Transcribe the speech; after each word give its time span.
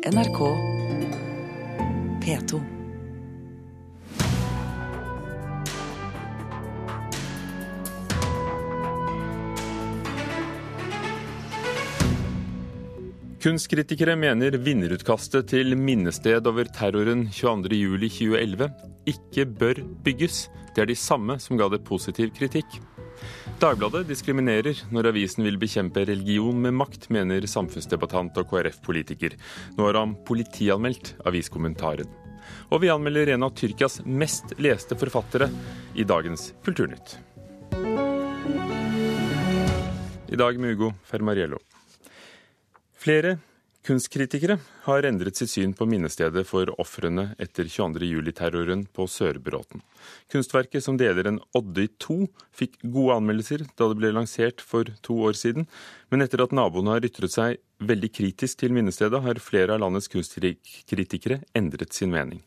NRK 0.00 0.38
P2. 2.24 2.60
Kunstkritikere 13.40 14.16
mener 14.16 14.56
vinnerutkastet 14.56 15.50
til 15.52 15.76
minnested 15.76 16.48
over 16.48 16.64
terroren 16.64 17.26
22.07.2011 17.28 18.70
ikke 19.12 19.44
bør 19.52 19.84
bygges. 20.04 20.46
Det 20.72 20.86
er 20.86 20.88
de 20.88 20.96
samme 20.96 21.36
som 21.36 21.60
ga 21.60 21.68
det 21.68 21.84
positiv 21.84 22.32
kritikk. 22.40 22.80
Dagbladet 23.60 24.06
diskriminerer 24.08 24.78
når 24.94 25.10
avisen 25.10 25.44
vil 25.44 25.58
bekjempe 25.60 26.06
religion 26.08 26.56
med 26.62 26.76
makt, 26.78 27.10
mener 27.12 27.44
samfunnsdebattant 27.50 28.38
og 28.40 28.48
KrF-politiker. 28.52 29.36
Nå 29.76 29.88
har 29.88 29.98
han 30.00 30.14
politianmeldt 30.28 31.14
aviskommentaren. 31.28 32.08
Og 32.70 32.80
vi 32.84 32.90
anmelder 32.92 33.34
en 33.34 33.44
av 33.44 33.52
Tyrkias 33.58 34.00
mest 34.06 34.54
leste 34.62 34.96
forfattere 34.98 35.50
i 35.94 36.06
dagens 36.08 36.52
Kulturnytt. 36.64 37.18
I 40.30 40.38
dag 40.38 40.58
med 40.62 40.78
Ugo 40.78 40.92
Fermariello. 41.04 41.58
Flere 43.00 43.36
kunstkritikere 43.86 44.58
har 44.84 45.06
endret 45.08 45.38
sitt 45.40 45.52
syn 45.52 45.72
på 45.76 45.86
minnestedet 45.88 46.42
for 46.48 46.68
ofrene 46.82 47.30
etter 47.40 47.68
22.07-terroren 47.70 48.84
på 48.92 49.06
Sørbråten. 49.08 49.82
Kunstverket, 50.32 50.84
som 50.84 50.98
deler 51.00 51.30
en 51.30 51.40
odde 51.56 51.86
i 51.86 51.92
to, 52.02 52.26
fikk 52.56 52.76
gode 52.82 53.16
anmeldelser 53.20 53.64
da 53.76 53.88
det 53.90 54.00
ble 54.00 54.12
lansert 54.16 54.60
for 54.60 54.90
to 55.06 55.16
år 55.30 55.38
siden, 55.38 55.68
men 56.12 56.26
etter 56.26 56.44
at 56.44 56.54
naboene 56.56 56.96
har 56.96 57.08
ytret 57.08 57.32
seg 57.32 57.60
veldig 57.80 58.12
kritisk 58.12 58.60
til 58.60 58.76
minnestedet, 58.76 59.22
har 59.24 59.40
flere 59.40 59.76
av 59.76 59.84
landets 59.84 60.10
kunstkritikere 60.12 61.40
endret 61.56 61.96
sin 61.96 62.12
mening. 62.12 62.44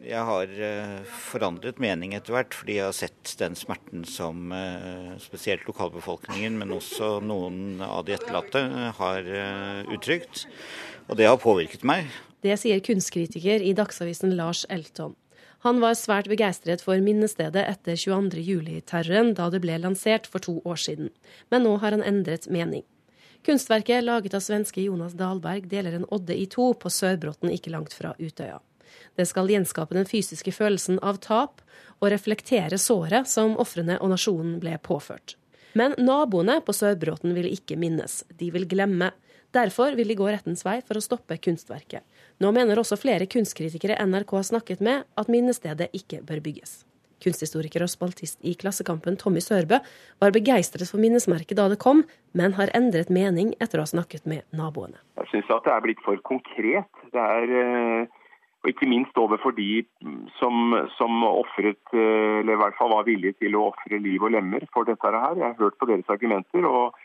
Jeg 0.00 0.24
har 0.24 0.48
uh, 0.48 1.00
forandret 1.28 1.80
mening 1.82 2.14
etter 2.16 2.32
hvert, 2.32 2.54
fordi 2.56 2.78
jeg 2.78 2.86
har 2.88 2.96
sett 2.96 3.34
den 3.36 3.56
smerten 3.58 4.06
som 4.08 4.48
uh, 4.48 5.12
spesielt 5.20 5.66
lokalbefolkningen, 5.68 6.56
men 6.56 6.72
også 6.72 7.18
noen 7.20 7.82
av 7.84 8.06
de 8.08 8.14
etterlatte, 8.16 8.62
har 8.96 9.28
uh, 9.28 9.90
uttrykt. 9.92 10.46
Og 11.10 11.18
det 11.20 11.28
har 11.28 11.36
påvirket 11.42 11.84
meg. 11.84 12.08
Det 12.40 12.56
sier 12.62 12.80
kunstkritiker 12.80 13.60
i 13.60 13.74
Dagsavisen 13.76 14.32
Lars 14.38 14.64
Elton. 14.72 15.18
Han 15.66 15.82
var 15.82 15.98
svært 15.98 16.30
begeistret 16.32 16.80
for 16.80 16.96
minnestedet 17.04 17.66
etter 17.68 17.98
22.07-terroren, 18.00 19.34
da 19.36 19.50
det 19.52 19.60
ble 19.60 19.76
lansert 19.82 20.24
for 20.24 20.40
to 20.40 20.56
år 20.64 20.80
siden. 20.80 21.12
Men 21.52 21.66
nå 21.68 21.74
har 21.82 21.92
han 21.92 22.06
endret 22.06 22.48
mening. 22.48 22.86
Kunstverket, 23.44 24.00
laget 24.04 24.32
av 24.36 24.40
svenske 24.44 24.80
Jonas 24.80 25.12
Dahlberg, 25.20 25.68
deler 25.68 25.98
en 25.98 26.08
odde 26.08 26.32
i 26.32 26.48
to 26.48 26.72
på 26.72 26.92
Sørbråten 26.92 27.52
ikke 27.52 27.76
langt 27.76 27.92
fra 27.96 28.14
Utøya. 28.16 28.62
Det 29.20 29.26
skal 29.28 29.50
gjenskape 29.52 29.92
den 29.92 30.06
fysiske 30.08 30.52
følelsen 30.56 30.96
av 31.04 31.18
tap 31.20 31.60
og 32.00 32.08
reflektere 32.08 32.78
såret 32.80 33.28
som 33.28 33.52
ofrene 33.60 33.98
og 34.00 34.14
nasjonen 34.14 34.54
ble 34.62 34.78
påført. 34.80 35.34
Men 35.76 35.92
naboene 36.00 36.56
på 36.64 36.72
Sørbråten 36.72 37.34
vil 37.36 37.50
ikke 37.52 37.76
minnes, 37.76 38.22
de 38.40 38.48
vil 38.54 38.64
glemme. 38.70 39.10
Derfor 39.52 39.92
vil 39.98 40.08
de 40.08 40.16
gå 40.16 40.24
rettens 40.30 40.64
vei 40.64 40.78
for 40.86 40.96
å 40.96 41.02
stoppe 41.04 41.36
kunstverket. 41.42 42.00
Nå 42.40 42.48
mener 42.56 42.80
også 42.80 42.96
flere 42.96 43.28
kunstkritikere 43.28 43.98
NRK 44.08 44.32
har 44.38 44.46
snakket 44.54 44.80
med, 44.86 45.04
at 45.20 45.28
minnestedet 45.28 45.90
ikke 46.00 46.22
bør 46.24 46.40
bygges. 46.46 46.80
Kunsthistoriker 47.20 47.84
og 47.84 47.90
spaltist 47.92 48.40
i 48.40 48.54
Klassekampen 48.56 49.18
Tommy 49.20 49.42
Sørbø 49.44 49.82
var 50.22 50.32
begeistret 50.32 50.88
for 50.88 51.02
minnesmerket 51.02 51.58
da 51.60 51.66
det 51.68 51.76
kom, 51.82 52.06
men 52.32 52.56
har 52.56 52.72
endret 52.78 53.12
mening 53.12 53.52
etter 53.60 53.82
å 53.82 53.84
ha 53.84 53.92
snakket 53.92 54.24
med 54.24 54.46
naboene. 54.56 54.96
Jeg 55.20 55.28
syns 55.34 55.52
at 55.52 55.68
det 55.68 55.74
er 55.74 55.84
blitt 55.84 56.00
for 56.06 56.16
konkret. 56.24 57.04
Det 57.12 57.26
er 57.36 57.54
eh, 57.60 58.19
og 58.62 58.68
ikke 58.68 58.88
minst 58.88 59.16
overfor 59.16 59.54
de 59.56 59.84
som, 60.38 60.74
som 60.98 61.22
offret, 61.24 61.80
eh, 61.96 62.40
eller 62.40 62.56
i 62.56 62.60
hvert 62.60 62.76
fall 62.78 62.92
var 62.92 63.06
villige 63.08 63.38
til 63.40 63.56
å 63.56 63.70
ofre 63.70 64.00
liv 64.04 64.22
og 64.22 64.34
lemmer 64.36 64.66
for 64.74 64.88
dette 64.88 65.14
her. 65.14 65.38
Jeg 65.38 65.46
har 65.46 65.56
hørt 65.62 65.78
på 65.80 65.88
deres 65.88 66.12
argumenter 66.12 66.66
og 66.68 66.98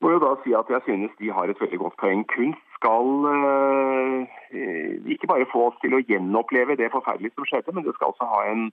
må 0.00 0.14
jo 0.14 0.20
da 0.22 0.32
si 0.42 0.54
at 0.56 0.70
jeg 0.72 0.82
synes 0.86 1.14
de 1.20 1.30
har 1.36 1.50
et 1.50 1.60
veldig 1.60 1.78
godt 1.78 1.96
poeng. 2.00 2.24
Kunst 2.34 2.62
skal 2.78 3.08
eh, 3.30 4.38
ikke 5.14 5.30
bare 5.30 5.48
få 5.52 5.68
oss 5.68 5.78
til 5.84 5.94
å 5.94 6.02
gjenoppleve 6.02 6.78
det 6.80 6.90
forferdelige 6.94 7.36
som 7.36 7.46
skjedde, 7.46 7.76
men 7.76 7.86
det 7.86 7.94
skal 7.94 8.10
også 8.10 8.30
ha 8.32 8.42
en 8.50 8.70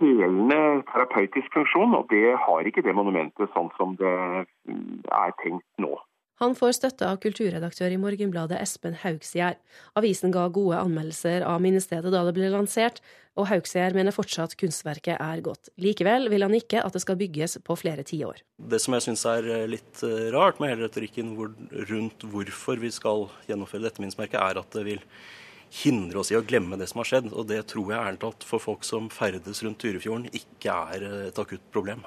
helende 0.00 0.60
terapeutisk 0.90 1.56
funksjon, 1.56 1.94
og 1.96 2.08
det 2.12 2.36
har 2.44 2.68
ikke 2.68 2.84
det 2.84 2.96
monumentet 2.96 3.52
sånn 3.54 3.72
som 3.78 3.96
det 4.00 4.12
er 4.12 5.36
tenkt 5.42 5.66
nå. 5.80 5.96
Han 6.40 6.54
får 6.56 6.70
støtte 6.72 7.04
av 7.04 7.18
kulturredaktør 7.20 7.92
i 7.92 7.98
Morgenbladet 8.00 8.56
Espen 8.62 8.94
Haugsgjerd. 9.02 9.58
Avisen 10.00 10.32
ga 10.32 10.46
gode 10.48 10.78
anmeldelser 10.80 11.42
av 11.44 11.58
minnestedet 11.60 12.08
da 12.14 12.22
det 12.24 12.32
ble 12.32 12.46
lansert, 12.48 13.02
og 13.36 13.50
Haugsgjerd 13.50 13.92
mener 13.92 14.14
fortsatt 14.16 14.54
kunstverket 14.56 15.18
er 15.20 15.42
godt. 15.44 15.68
Likevel 15.76 16.30
vil 16.32 16.46
han 16.46 16.54
ikke 16.56 16.80
at 16.80 16.94
det 16.96 17.02
skal 17.04 17.18
bygges 17.20 17.58
på 17.66 17.74
flere 17.76 18.06
tiår. 18.08 18.40
Det 18.56 18.80
som 18.80 18.96
jeg 18.96 19.04
syns 19.04 19.24
er 19.28 19.50
eh, 19.52 19.66
litt 19.68 20.00
eh, 20.06 20.30
rart 20.32 20.62
med 20.62 20.72
hele 20.72 20.86
retorikken 20.86 21.34
rundt 21.90 22.24
hvorfor 22.32 22.80
vi 22.80 22.88
skal 22.96 23.26
gjennomføre 23.50 23.84
dette 23.84 24.00
minnesmerket, 24.00 24.40
er 24.40 24.62
at 24.62 24.78
det 24.78 24.84
vil 24.86 25.02
hindre 25.82 26.22
oss 26.22 26.32
i 26.32 26.38
å 26.38 26.42
glemme 26.42 26.78
det 26.80 26.88
som 26.88 27.02
har 27.02 27.10
skjedd. 27.10 27.28
Og 27.34 27.50
det 27.50 27.58
tror 27.74 27.92
jeg 27.92 28.00
ærlig 28.00 28.22
talt 28.22 28.46
for 28.48 28.64
folk 28.64 28.88
som 28.88 29.12
ferdes 29.12 29.60
rundt 29.66 29.82
Tyrifjorden, 29.84 30.32
ikke 30.32 30.78
er 30.94 31.04
eh, 31.04 31.26
et 31.28 31.42
akutt 31.44 31.68
problem. 31.68 32.00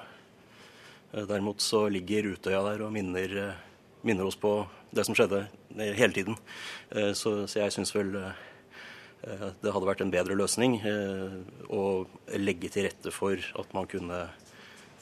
Derimot 1.13 1.61
så 1.61 1.83
ligger 1.93 2.31
Utøya 2.33 2.63
der 2.65 2.81
og 2.81 2.89
minner 2.95 3.37
minner 4.03 4.27
oss 4.27 4.39
på 4.39 4.65
det 4.91 5.05
som 5.07 5.15
skjedde 5.17 5.45
eh, 5.79 5.93
hele 5.97 6.13
tiden. 6.13 6.37
Eh, 6.91 7.11
så, 7.17 7.43
så 7.47 7.63
jeg 7.63 7.75
syns 7.75 7.93
vel 7.95 8.13
eh, 8.19 9.49
det 9.63 9.71
hadde 9.71 9.87
vært 9.87 10.03
en 10.03 10.11
bedre 10.11 10.35
løsning 10.35 10.81
å 11.71 11.83
legge 12.35 12.67
til 12.73 12.89
rette 12.89 13.13
for 13.15 13.39
at 13.39 13.69
man 13.71 13.87
kunne 13.87 14.25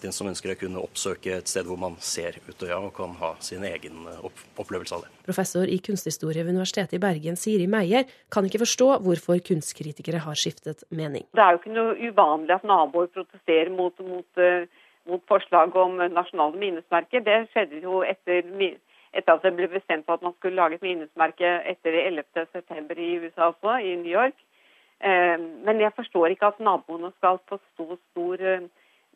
den 0.04 0.14
som 0.14 0.30
ønsker 0.30 0.50
det, 0.50 0.60
kunne 0.62 0.82
oppsøke 0.82 1.36
et 1.40 1.50
sted 1.50 1.66
hvor 1.66 1.78
man 1.82 1.96
ser 2.02 2.40
Utøya 2.48 2.80
og 2.82 2.92
kan 2.98 3.16
ha 3.20 3.32
sin 3.42 3.66
egen 3.66 4.08
opplevelse 4.26 4.98
av 4.98 5.04
det. 5.06 5.10
Professor 5.26 5.70
i 5.70 5.78
kunsthistorie 5.82 6.42
ved 6.46 6.54
Universitetet 6.56 6.98
i 6.98 7.02
Bergen, 7.02 7.38
Siri 7.38 7.66
Meyer, 7.70 8.06
kan 8.34 8.46
ikke 8.46 8.64
forstå 8.64 8.88
hvorfor 9.06 9.42
kunstkritikere 9.46 10.22
har 10.26 10.38
skiftet 10.38 10.82
mening. 10.90 11.26
Det 11.38 11.42
er 11.46 11.54
jo 11.54 11.62
ikke 11.62 11.76
noe 11.76 11.98
uvanlig 11.98 12.58
at 12.58 12.66
naboer 12.66 13.10
protesterer 13.14 13.70
mot, 13.74 13.98
mot, 14.06 14.46
mot 15.10 15.26
forslag 15.30 15.78
om 15.82 16.02
nasjonale 16.02 16.62
minnesmerker. 16.62 17.26
Det 17.26 17.44
skjedde 17.54 17.82
jo 17.86 18.02
etter 18.06 18.50
etter 19.14 19.34
at 19.36 19.44
det 19.44 19.54
ble 19.58 19.68
bestemt 19.72 20.10
at 20.10 20.24
man 20.24 20.34
skulle 20.38 20.60
lage 20.60 20.80
et 20.80 20.86
minnesmerke 20.86 21.50
etter 21.68 21.98
11.9. 22.06 22.98
i 22.98 23.18
USA 23.20 23.50
også, 23.52 23.78
i 23.84 23.96
New 23.96 24.12
York. 24.12 24.38
Eh, 25.04 25.38
men 25.66 25.82
jeg 25.82 25.94
forstår 25.98 26.32
ikke 26.32 26.52
at 26.54 26.64
naboene 26.64 27.12
skal 27.18 27.42
få 27.50 27.60
så 27.78 27.98
stor 28.12 28.46
eh, 28.54 28.68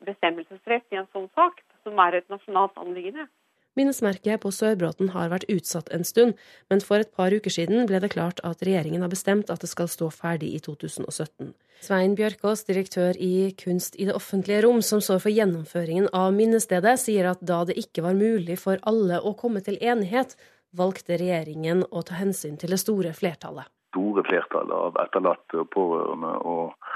bestemmelsesrett 0.05 0.85
i 0.91 0.99
en 0.99 1.09
sånn 1.13 1.29
sak, 1.37 1.61
som 1.85 1.99
er 2.01 2.19
et 2.19 2.29
nasjonalt 2.33 2.77
anliggende. 2.81 3.27
Minnesmerket 3.75 4.39
på 4.39 4.53
Sørbråten 4.55 5.09
har 5.11 5.31
vært 5.33 5.49
utsatt 5.51 5.89
en 5.91 6.05
stund, 6.07 6.37
men 6.71 6.79
for 6.79 7.03
et 7.03 7.11
par 7.11 7.33
uker 7.35 7.51
siden 7.51 7.83
ble 7.89 7.99
det 7.99 8.13
klart 8.13 8.39
at 8.47 8.63
regjeringen 8.63 9.03
har 9.03 9.11
bestemt 9.11 9.51
at 9.51 9.65
det 9.65 9.69
skal 9.71 9.89
stå 9.91 10.07
ferdig 10.15 10.53
i 10.55 10.61
2017. 10.63 11.51
Svein 11.83 12.15
Bjørkås, 12.15 12.63
direktør 12.69 13.19
i 13.19 13.51
Kunst 13.59 13.99
i 13.99 14.07
det 14.07 14.15
offentlige 14.15 14.63
rom, 14.63 14.79
som 14.81 15.03
står 15.03 15.19
for 15.25 15.35
gjennomføringen 15.35 16.07
av 16.15 16.31
minnestedet, 16.33 16.95
sier 17.03 17.27
at 17.33 17.43
da 17.43 17.65
det 17.67 17.75
ikke 17.81 18.05
var 18.07 18.15
mulig 18.15 18.57
for 18.63 18.79
alle 18.87 19.19
å 19.19 19.35
komme 19.35 19.59
til 19.65 19.77
enighet, 19.83 20.37
valgte 20.75 21.19
regjeringen 21.19 21.83
å 21.91 22.03
ta 22.07 22.15
hensyn 22.19 22.55
til 22.59 22.71
det 22.71 22.79
store 22.79 23.11
flertallet. 23.15 23.67
Store 23.91 24.23
flertallet 24.27 24.75
av 24.75 25.03
etterlatte 25.03 25.61
og 25.61 25.69
pårørende 25.75 26.31
og, 26.47 26.91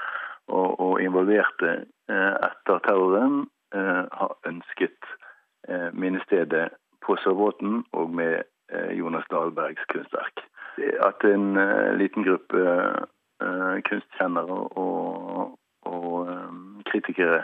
og, 0.47 0.69
og 0.79 1.00
involverte 1.03 1.75
eh, 1.75 2.35
etter 2.50 2.81
terroren 2.88 3.44
eh, 3.75 4.03
har 4.09 4.35
ønsket 4.47 5.11
minnestedet 5.94 6.69
på 7.06 7.16
Sørvåten 7.24 7.84
og 7.91 8.09
med 8.09 8.41
eh, 8.74 8.91
Jonas 9.00 9.28
Dahlbergs 9.31 9.85
kunstverk. 9.94 10.44
At 11.07 11.23
en 11.23 11.58
eh, 11.58 11.96
liten 11.97 12.23
gruppe 12.28 12.66
kunstkjennere 13.88 14.55
og, 14.84 15.53
og 15.88 16.28
kritikere 16.91 17.44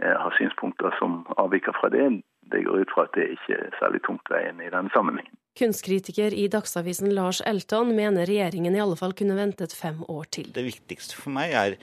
har 0.00 0.32
synspunkter 0.38 0.96
som 0.98 1.26
avviker 1.36 1.76
fra 1.76 1.90
det, 1.92 2.06
det 2.52 2.62
går 2.64 2.78
ut 2.80 2.94
fra 2.94 3.04
at 3.04 3.12
det 3.14 3.26
ikke 3.34 3.58
er 3.58 3.76
særlig 3.80 4.00
tungtveiende 4.06 4.64
i 4.64 4.72
denne 4.72 4.90
sammenhengen. 4.94 5.36
Kunstkritiker 5.56 6.34
i 6.36 6.46
Dagsavisen 6.52 7.14
Lars 7.16 7.40
Elton 7.40 7.94
mener 7.96 8.28
regjeringen 8.28 8.76
i 8.76 8.80
alle 8.82 8.96
fall 8.98 9.14
kunne 9.16 9.38
ventet 9.38 9.72
fem 9.72 10.02
år 10.12 10.28
til. 10.36 10.50
Det 10.52 10.64
viktigste 10.66 11.16
for 11.16 11.32
meg 11.32 11.54
er, 11.56 11.76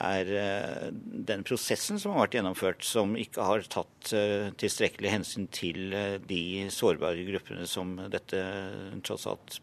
er 0.00 0.32
eh, 0.40 0.86
den 1.28 1.44
prosessen 1.44 2.00
som 2.00 2.14
har 2.14 2.24
vært 2.24 2.38
gjennomført, 2.38 2.86
som 2.88 3.12
ikke 3.20 3.44
har 3.44 3.66
tatt 3.68 4.12
uh, 4.16 4.48
tilstrekkelig 4.60 5.12
hensyn 5.12 5.48
til 5.52 5.92
uh, 5.92 6.16
de 6.24 6.68
sårbare 6.72 7.26
gruppene 7.28 7.68
som 7.68 7.98
dette 8.08 8.40
tross 9.04 9.26
alt 9.28 9.58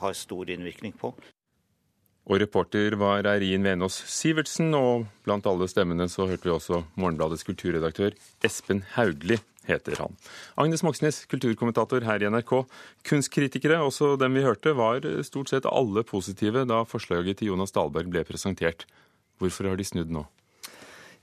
har 0.00 0.16
stor 0.16 0.50
innvirkning 0.54 0.96
på. 0.96 1.12
Og 2.28 2.42
reporter 2.42 2.92
var 3.00 3.24
Eirin 3.30 3.64
Venås 3.64 4.02
Sivertsen, 4.12 4.72
og 4.76 5.06
blant 5.24 5.46
alle 5.48 5.68
stemmene 5.68 6.08
så 6.12 6.26
hørte 6.28 6.48
vi 6.48 6.52
også 6.52 6.82
Morgenbladets 7.00 7.44
kulturredaktør 7.48 8.16
Espen 8.44 8.82
Haugli 8.96 9.38
heter 9.68 10.00
han. 10.02 10.16
Agnes 10.58 10.82
Moxnes, 10.86 11.22
kulturkommentator 11.30 12.06
her 12.08 12.24
i 12.24 12.30
NRK. 12.32 12.54
Kunstkritikere, 13.08 13.82
også 13.84 14.16
dem 14.20 14.38
vi 14.38 14.46
hørte, 14.46 14.74
var 14.78 15.04
stort 15.26 15.52
sett 15.52 15.68
alle 15.68 16.04
positive 16.08 16.64
da 16.68 16.82
forslaget 16.88 17.40
til 17.40 17.52
Jonas 17.52 17.74
Dahlberg 17.76 18.10
ble 18.12 18.24
presentert. 18.28 18.88
Hvorfor 19.38 19.70
har 19.70 19.78
de 19.78 19.86
snudd 19.86 20.10
nå? 20.12 20.24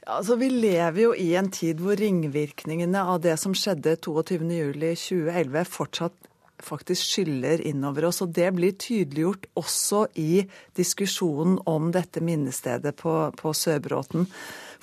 Altså, 0.06 0.38
Vi 0.38 0.52
lever 0.54 1.02
jo 1.02 1.14
i 1.18 1.34
en 1.36 1.50
tid 1.50 1.82
hvor 1.82 1.98
ringvirkningene 1.98 3.02
av 3.02 3.24
det 3.26 3.40
som 3.42 3.56
skjedde 3.58 3.98
22.07.2011 4.06 5.66
fortsatt 5.66 6.32
faktisk 6.64 7.04
skyller 7.10 7.62
innover 7.68 8.06
oss. 8.10 8.22
Og 8.22 8.34
det 8.36 8.52
blir 8.56 8.78
tydeliggjort 8.80 9.50
også 9.58 10.06
i 10.22 10.46
diskusjonen 10.78 11.58
om 11.66 11.92
dette 11.96 12.24
minnestedet 12.24 12.96
på, 13.02 13.16
på 13.36 13.54
Sørbråten. 13.54 14.30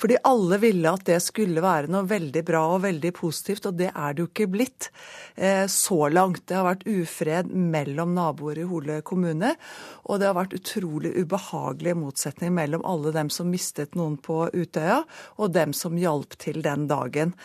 Fordi 0.02 0.18
alle 0.26 0.58
ville 0.58 0.90
at 0.90 1.04
det 1.06 1.20
skulle 1.22 1.62
være 1.62 1.90
noe 1.92 2.08
veldig 2.10 2.42
bra 2.46 2.64
og 2.74 2.82
veldig 2.82 3.12
positivt, 3.14 3.68
og 3.70 3.76
det 3.78 3.92
er 3.92 4.16
det 4.16 4.24
jo 4.24 4.30
ikke 4.32 4.48
blitt 4.50 4.88
eh, 5.36 5.68
så 5.70 6.08
langt. 6.10 6.42
Det 6.50 6.58
har 6.58 6.66
vært 6.66 6.88
ufred 6.90 7.52
mellom 7.54 8.16
naboer 8.16 8.58
i 8.58 8.66
Hole 8.66 8.98
kommune, 9.06 9.54
og 10.02 10.18
det 10.18 10.26
har 10.26 10.38
vært 10.40 10.56
utrolig 10.58 11.14
ubehagelige 11.22 12.00
motsetninger 12.02 12.56
mellom 12.56 12.82
alle 12.88 13.14
dem 13.14 13.30
som 13.30 13.52
mistet 13.52 13.94
noen 13.94 14.18
på 14.18 14.48
Utøya, 14.50 15.04
og 15.38 15.54
dem 15.54 15.76
som 15.76 15.94
hjalp 15.94 16.34
til 16.42 16.64
den 16.66 16.88
dagen. 16.90 17.36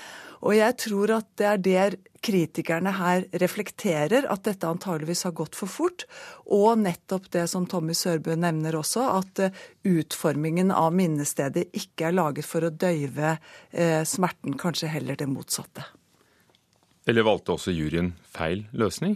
Og 0.45 0.53
jeg 0.57 0.75
tror 0.81 1.13
at 1.18 1.30
det 1.39 1.48
er 1.50 1.62
der 1.65 1.95
kritikerne 2.24 2.92
her 2.98 3.25
reflekterer, 3.42 4.25
at 4.30 4.44
dette 4.48 4.68
antageligvis 4.69 5.24
har 5.27 5.36
gått 5.38 5.57
for 5.57 5.69
fort. 5.71 6.06
Og 6.53 6.80
nettopp 6.81 7.30
det 7.33 7.45
som 7.51 7.68
Tommy 7.69 7.95
Sørbø 7.98 8.36
nevner 8.39 8.77
også, 8.80 9.06
at 9.19 9.44
eh, 9.45 9.62
utformingen 9.88 10.74
av 10.74 10.95
minnestedet 10.98 11.68
ikke 11.77 12.10
er 12.10 12.18
laget 12.18 12.47
for 12.48 12.68
å 12.68 12.74
døyve 12.74 13.38
eh, 13.72 14.04
smerten, 14.08 14.58
kanskje 14.60 14.92
heller 14.96 15.20
det 15.20 15.30
motsatte. 15.32 15.86
Eller 17.08 17.24
valgte 17.28 17.56
også 17.56 17.72
juryen 17.72 18.14
feil 18.36 18.66
løsning? 18.76 19.16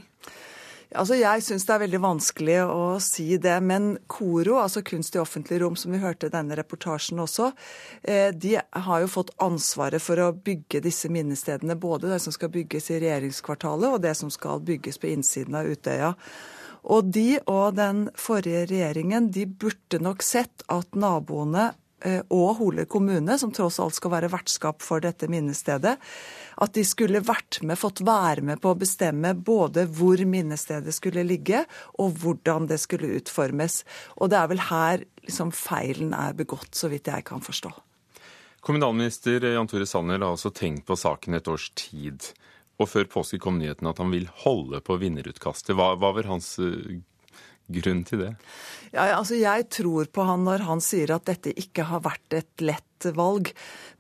Altså, 0.92 1.16
Jeg 1.16 1.44
syns 1.46 1.64
det 1.64 1.72
er 1.74 1.84
veldig 1.86 2.00
vanskelig 2.04 2.56
å 2.68 2.86
si 3.04 3.38
det, 3.40 3.56
men 3.64 3.94
KORO, 4.12 4.58
altså 4.60 4.82
Kunst 4.84 5.16
i 5.16 5.22
offentlig 5.22 5.62
rom, 5.62 5.78
som 5.80 5.94
vi 5.96 6.02
hørte 6.02 6.28
i 6.28 6.34
denne 6.34 6.58
reportasjen 6.60 7.22
også, 7.24 7.52
eh, 8.04 8.32
de 8.36 8.58
har 8.60 9.04
jo 9.04 9.08
fått 9.08 9.32
ansvaret 9.40 10.04
for 10.04 10.20
å 10.20 10.34
bygge 10.36 10.84
disse 10.84 11.08
minnestedene. 11.08 11.80
Både 11.80 12.12
det 12.12 12.20
som 12.20 12.36
skal 12.36 12.52
bygges 12.52 12.92
i 12.92 13.00
regjeringskvartalet, 13.00 13.88
og 13.88 14.02
det 14.04 14.18
som 14.20 14.30
skal 14.30 14.60
bygges 14.60 15.00
på 15.00 15.14
innsiden 15.14 15.56
av 15.56 15.72
Utøya. 15.72 16.16
Og 16.84 17.12
de 17.14 17.40
og 17.46 17.78
den 17.78 18.10
forrige 18.18 18.66
regjeringen 18.68 19.32
de 19.32 19.46
burde 19.46 20.02
nok 20.02 20.24
sett 20.26 20.66
at 20.68 20.92
naboene 20.98 21.72
og 22.34 22.56
Hole 22.58 22.86
kommune, 22.90 23.38
som 23.38 23.52
tross 23.54 23.80
alt 23.84 23.98
skal 23.98 24.14
være 24.16 24.32
vertskap 24.34 24.82
for 24.82 25.04
dette 25.04 25.30
minnestedet, 25.32 25.96
at 26.62 26.74
de 26.76 26.84
skulle 26.88 27.22
vært 27.26 27.62
med, 27.66 27.80
fått 27.80 28.02
være 28.06 28.44
med 28.46 28.62
på 28.62 28.74
å 28.74 28.80
bestemme 28.80 29.34
både 29.38 29.86
hvor 29.90 30.22
minnestedet 30.26 30.94
skulle 30.96 31.26
ligge, 31.28 31.64
og 32.02 32.18
hvordan 32.24 32.68
det 32.72 32.80
skulle 32.82 33.14
utformes. 33.20 33.82
Og 34.18 34.34
det 34.34 34.40
er 34.42 34.52
vel 34.52 34.66
her 34.72 35.06
liksom 35.24 35.54
feilen 35.56 36.14
er 36.18 36.36
begått, 36.38 36.74
så 36.76 36.90
vidt 36.92 37.10
jeg 37.12 37.26
kan 37.28 37.44
forstå. 37.44 37.72
Kommunalminister 38.62 39.42
Jan 39.54 39.70
Tore 39.70 39.88
Sanner 39.90 40.20
har 40.22 40.36
altså 40.36 40.52
tenkt 40.54 40.86
på 40.86 40.98
saken 41.00 41.38
et 41.38 41.48
års 41.50 41.72
tid. 41.78 42.28
Og 42.82 42.90
før 42.90 43.08
påske 43.10 43.40
kom 43.42 43.58
nyheten 43.62 43.90
at 43.90 44.02
han 44.02 44.14
vil 44.14 44.28
holde 44.44 44.82
på 44.86 44.98
vinnerutkastet. 45.02 45.74
Hva, 45.78 45.94
hva 45.98 46.12
var 46.18 46.30
hans 46.30 46.54
eh, 46.62 47.02
grunn 47.76 48.06
til 48.08 48.26
det? 48.26 48.32
Ja, 48.92 49.08
altså 49.16 49.38
Jeg 49.40 49.70
tror 49.72 50.10
på 50.12 50.26
han 50.28 50.44
når 50.44 50.66
han 50.68 50.82
sier 50.84 51.14
at 51.16 51.28
dette 51.30 51.54
ikke 51.56 51.88
har 51.88 52.04
vært 52.04 52.36
et 52.36 52.64
lett 52.64 52.88
valg. 53.16 53.50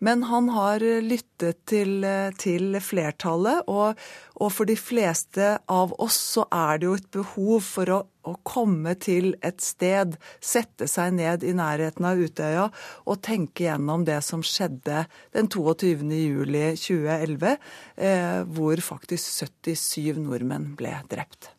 Men 0.03 0.25
han 0.29 0.49
har 0.53 0.83
lyttet 1.01 1.61
til, 1.69 2.03
til 2.37 2.77
flertallet, 2.83 3.63
og, 3.71 3.97
og, 4.35 4.49
for 4.53 4.69
de 4.69 4.75
fleste 4.77 5.55
av 5.71 5.95
oss 6.01 6.19
så 6.35 6.45
er 6.53 6.81
det 6.81 6.89
jo 6.89 6.97
et 6.99 7.07
behov 7.15 7.65
for 7.65 7.93
å, 7.95 7.99
å, 8.27 8.35
komme 8.45 8.93
til 9.01 9.31
et 9.45 9.61
sted, 9.63 10.19
sette 10.37 10.89
seg 10.91 11.15
ned 11.17 11.45
i 11.47 11.55
nærheten 11.57 12.05
av 12.05 12.21
Utøya 12.21 12.67
og 13.05 13.23
tenke 13.25 13.65
gjennom 13.65 14.05
det 14.05 14.19
som 14.27 14.45
skjedde 14.45 15.05
den 15.33 15.49
22. 15.49 16.05
juli 16.19 16.67
2011, 16.77 17.57
eh, 17.97 18.37
hvor 18.53 18.85
faktisk 18.85 19.47
77 19.65 20.21
nordmenn 20.21 20.73
ble 20.77 20.93
drept. 21.09 21.53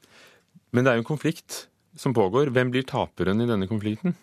Men 0.72 0.84
det 0.84 0.92
er 0.92 1.00
jo 1.00 1.06
en 1.06 1.12
konflikt 1.14 1.64
som 1.96 2.14
pågår. 2.14 2.52
Hvem 2.54 2.70
blir 2.72 2.86
taperen 2.88 3.40
i 3.40 3.48
denne 3.48 3.68
konflikten? 3.70 4.16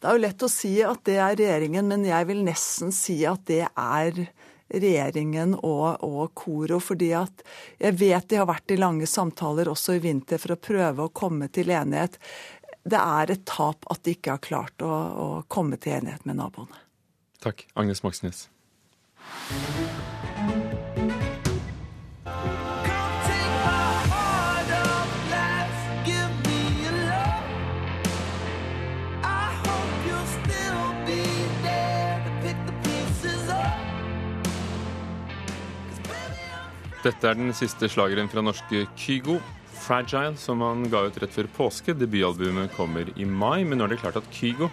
Det 0.00 0.08
er 0.08 0.18
jo 0.18 0.24
lett 0.26 0.44
å 0.44 0.50
si 0.52 0.74
at 0.84 1.00
det 1.08 1.16
er 1.16 1.38
regjeringen, 1.38 1.88
men 1.88 2.04
jeg 2.04 2.28
vil 2.28 2.42
nesten 2.44 2.92
si 2.94 3.22
at 3.28 3.46
det 3.48 3.64
er 3.68 4.26
regjeringen 4.72 5.54
og, 5.56 6.02
og 6.04 6.34
Koro. 6.36 6.80
Fordi 6.82 7.12
at 7.16 7.44
jeg 7.80 7.96
vet 8.00 8.28
de 8.30 8.40
har 8.40 8.50
vært 8.50 8.74
i 8.74 8.80
lange 8.80 9.08
samtaler 9.08 9.70
også 9.72 9.96
i 9.96 10.02
vinter 10.04 10.42
for 10.42 10.56
å 10.56 10.60
prøve 10.60 11.06
å 11.06 11.14
komme 11.16 11.48
til 11.54 11.72
enighet. 11.74 12.18
Det 12.86 13.00
er 13.00 13.32
et 13.34 13.46
tap 13.48 13.88
at 13.90 14.04
de 14.06 14.14
ikke 14.14 14.36
har 14.36 14.44
klart 14.44 14.84
å, 14.84 14.90
å 14.92 15.28
komme 15.48 15.80
til 15.80 15.96
enighet 15.98 16.28
med 16.28 16.38
naboene. 16.42 16.84
Takk. 17.42 17.66
Agnes 17.78 18.02
Moxnes. 18.04 18.46
Dette 37.06 37.28
er 37.30 37.36
den 37.38 37.52
siste 37.54 37.86
slageren 37.86 38.26
fra 38.26 38.42
norske 38.42 38.86
Kygo. 38.98 39.36
'Fragile', 39.76 40.34
som 40.34 40.62
han 40.64 40.88
ga 40.90 41.04
ut 41.06 41.18
rett 41.22 41.30
før 41.30 41.46
påske. 41.54 41.94
Debutalbumet 41.94 42.72
kommer 42.74 43.06
i 43.14 43.24
mai, 43.24 43.62
men 43.62 43.78
nå 43.78 43.86
er 43.86 43.94
det 43.94 44.00
klart 44.00 44.18
at 44.18 44.30
Kygo 44.34 44.66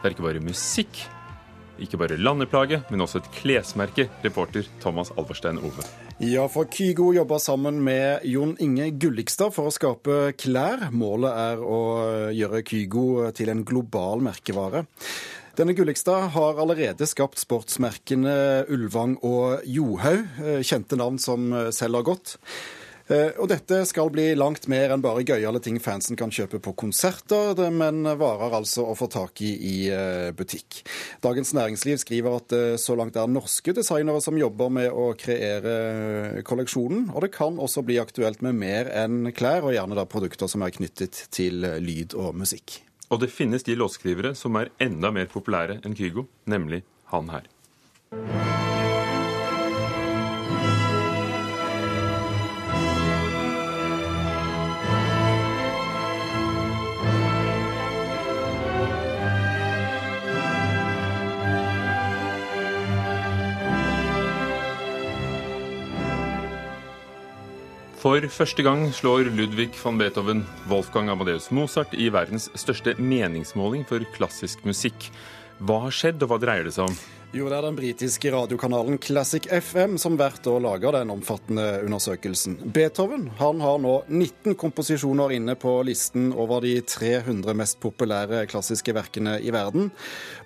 det 0.00 0.06
er 0.06 0.14
ikke 0.14 0.24
bare 0.24 0.40
musikk, 0.40 1.00
ikke 1.82 1.98
bare 2.00 2.16
landeplage, 2.16 2.78
men 2.88 3.02
også 3.04 3.20
et 3.20 3.26
klesmerke. 3.34 4.06
Reporter 4.24 4.64
Thomas 4.80 5.10
Alverstein 5.18 5.58
Ove. 5.58 5.84
Ja, 6.24 6.46
for 6.52 6.70
Kygo 6.72 7.10
jobber 7.16 7.40
sammen 7.42 7.82
med 7.84 8.24
Jon 8.28 8.54
Inge 8.60 8.90
Gullikstad 9.00 9.52
for 9.56 9.68
å 9.68 9.74
skape 9.74 10.32
klær. 10.40 10.86
Målet 10.92 11.36
er 11.42 11.60
å 11.60 11.82
gjøre 12.36 12.62
Kygo 12.64 13.06
til 13.36 13.52
en 13.52 13.64
global 13.66 14.24
merkevare. 14.24 14.86
Denne 15.60 15.74
Gullikstad 15.76 16.30
har 16.32 16.56
allerede 16.56 17.04
skapt 17.04 17.36
sportsmerkene 17.36 18.64
Ulvang 18.72 19.18
og 19.20 19.66
Johaug, 19.68 20.22
eh, 20.40 20.62
kjente 20.64 20.96
navn 20.96 21.18
som 21.20 21.50
eh, 21.52 21.68
selger 21.68 22.06
godt. 22.06 22.32
Eh, 23.12 23.36
og 23.36 23.50
dette 23.52 23.82
skal 23.84 24.08
bli 24.08 24.30
langt 24.40 24.70
mer 24.72 24.94
enn 24.94 25.04
bare 25.04 25.26
gøyale 25.28 25.60
ting 25.60 25.76
fansen 25.84 26.16
kan 26.16 26.32
kjøpe 26.32 26.62
på 26.64 26.72
konserter, 26.80 27.60
men 27.76 28.08
varer 28.08 28.56
altså 28.62 28.88
å 28.88 28.96
få 28.96 29.10
tak 29.12 29.44
i 29.44 29.52
i 29.52 29.76
butikk. 30.32 30.80
Dagens 31.20 31.52
Næringsliv 31.52 32.00
skriver 32.00 32.40
at 32.40 32.48
det 32.56 32.64
så 32.80 32.96
langt 32.96 33.20
er 33.20 33.28
norske 33.28 33.76
designere 33.76 34.24
som 34.24 34.40
jobber 34.40 34.72
med 34.72 34.88
å 34.88 35.10
kreere 35.20 36.40
kolleksjonen, 36.40 37.10
og 37.12 37.26
det 37.26 37.34
kan 37.36 37.60
også 37.60 37.84
bli 37.84 38.00
aktuelt 38.00 38.40
med 38.40 38.56
mer 38.56 38.88
enn 39.04 39.26
klær, 39.36 39.68
og 39.68 39.76
gjerne 39.76 40.00
da 40.00 40.08
produkter 40.08 40.48
som 40.48 40.64
er 40.64 40.72
knyttet 40.72 41.26
til 41.36 41.68
lyd 41.84 42.16
og 42.16 42.32
musikk. 42.46 42.80
Og 43.10 43.18
det 43.22 43.32
finnes 43.34 43.66
de 43.66 43.74
låtskrivere 43.74 44.36
som 44.38 44.54
er 44.60 44.70
enda 44.78 45.10
mer 45.10 45.26
populære 45.30 45.80
enn 45.82 45.96
Kygo, 45.98 46.28
nemlig 46.46 46.84
han 47.10 47.32
her. 47.34 47.50
For 68.00 68.24
første 68.32 68.64
gang 68.64 68.86
slår 68.96 69.26
Ludvig 69.36 69.74
van 69.76 69.98
Beethoven 70.00 70.38
Wolfgang 70.70 71.10
Amadeus 71.12 71.50
Mozart 71.52 71.92
i 71.92 72.06
verdens 72.08 72.46
største 72.56 72.94
meningsmåling 72.96 73.82
for 73.84 74.00
klassisk 74.14 74.62
musikk. 74.64 75.10
Hva 75.60 75.82
har 75.84 75.92
skjedd, 75.92 76.22
og 76.24 76.30
hva 76.32 76.38
dreier 76.40 76.64
det 76.64 76.72
seg 76.72 76.88
om? 76.88 76.94
Jo, 77.30 77.46
Det 77.46 77.58
er 77.60 77.62
den 77.62 77.76
britiske 77.76 78.30
radiokanalen 78.34 78.96
Classic 78.98 79.44
FM 79.46 79.98
som 80.02 80.16
hvert 80.18 80.42
år 80.50 80.58
lager 80.64 80.96
den 80.96 81.12
omfattende 81.12 81.84
undersøkelsen. 81.84 82.56
Beethoven 82.74 83.28
han 83.38 83.60
har 83.62 83.76
nå 83.78 83.92
19 84.08 84.56
komposisjoner 84.58 85.36
inne 85.36 85.54
på 85.54 85.76
listen 85.86 86.32
over 86.32 86.64
de 86.64 86.72
300 86.82 87.54
mest 87.54 87.78
populære 87.78 88.48
klassiske 88.50 88.94
verkene 88.96 89.36
i 89.38 89.52
verden, 89.54 89.92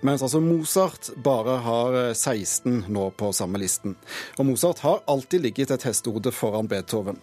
mens 0.05 0.21
altså 0.21 0.43
Mozart 0.43 1.09
bare 1.17 1.57
har 1.65 1.97
16 2.13 2.83
nå 2.93 3.07
på 3.17 3.31
samme 3.33 3.57
listen. 3.57 3.95
Og 4.37 4.45
Mozart 4.51 4.83
har 4.85 5.01
alltid 5.09 5.41
ligget 5.41 5.73
et 5.73 5.87
hestehode 5.89 6.35
foran 6.35 6.69
Beethoven. 6.69 7.17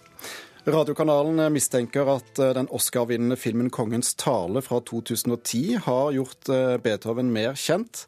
Radiokanalen 0.64 1.52
mistenker 1.52 2.06
at 2.06 2.38
eh, 2.38 2.52
den 2.54 2.68
Oscar-vinnende 2.70 3.36
filmen 3.36 3.70
'Kongens 3.70 4.14
tale' 4.14 4.62
fra 4.62 4.78
2010 4.80 5.80
har 5.82 6.12
gjort 6.14 6.48
eh, 6.48 6.76
Beethoven 6.78 7.32
mer 7.34 7.58
kjent. 7.58 8.04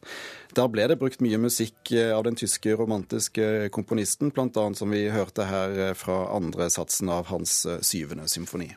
Der 0.54 0.70
ble 0.70 0.86
det 0.86 1.00
brukt 1.00 1.18
mye 1.18 1.40
musikk 1.42 1.90
eh, 1.90 2.12
av 2.14 2.22
den 2.28 2.38
tyske 2.38 2.76
romantiske 2.78 3.72
komponisten, 3.74 4.30
bl.a. 4.30 4.68
som 4.78 4.94
vi 4.94 5.08
hørte 5.10 5.50
her 5.50 5.98
fra 5.98 6.28
andre 6.36 6.70
satsen 6.70 7.10
av 7.10 7.26
hans 7.34 7.64
syvende 7.82 8.30
symfoni. 8.30 8.70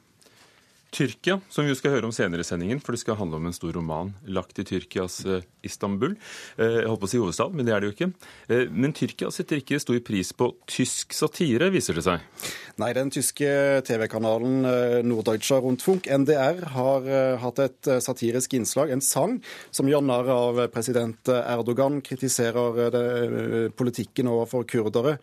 Tyrkia, 0.92 1.40
som 1.52 1.68
vi 1.68 1.76
skal 1.76 1.98
høre 1.98 2.08
om 2.08 2.14
senere 2.16 2.44
i 2.44 2.48
sendingen, 2.48 2.80
for 2.80 2.96
det 2.96 3.02
skal 3.02 3.18
handle 3.20 3.42
om 3.42 3.48
en 3.50 3.56
stor 3.56 3.74
roman 3.76 4.14
lagt 4.24 4.60
i 4.62 4.64
Tyrkias 4.68 5.20
uh, 5.28 5.42
Istanbul. 5.68 6.14
Uh, 6.56 6.64
jeg 6.64 6.88
holdt 6.88 7.02
på 7.02 7.10
å 7.10 7.12
si 7.12 7.20
hovedstad, 7.20 7.58
men 7.58 7.68
det 7.68 7.74
er 7.76 7.84
det 7.84 7.90
jo 7.90 7.96
ikke. 7.96 8.08
Uh, 8.48 8.64
men 8.72 8.96
Tyrkia 8.96 9.32
setter 9.36 9.60
ikke 9.60 9.82
stor 9.84 10.00
pris 10.08 10.32
på 10.32 10.48
tysk 10.72 11.12
satire, 11.18 11.68
viser 11.74 12.00
det 12.00 12.06
seg. 12.08 12.24
Nei, 12.80 12.94
den 12.96 13.12
tyske 13.12 13.50
TV-kanalen 13.88 14.64
Norddeutscher 15.10 15.64
Rundfunk, 15.66 16.08
NDR, 16.08 16.64
har 16.76 17.08
hatt 17.42 17.62
et 17.64 17.90
satirisk 18.06 18.54
innslag, 18.56 18.94
en 18.94 19.04
sang, 19.04 19.40
som 19.74 19.90
gjør 19.90 20.06
narr 20.06 20.30
av 20.32 20.62
president 20.72 21.32
Erdogan, 21.34 22.00
kritiserer 22.06 23.72
politikken 23.76 24.30
overfor 24.30 24.68
kurdere 24.70 25.18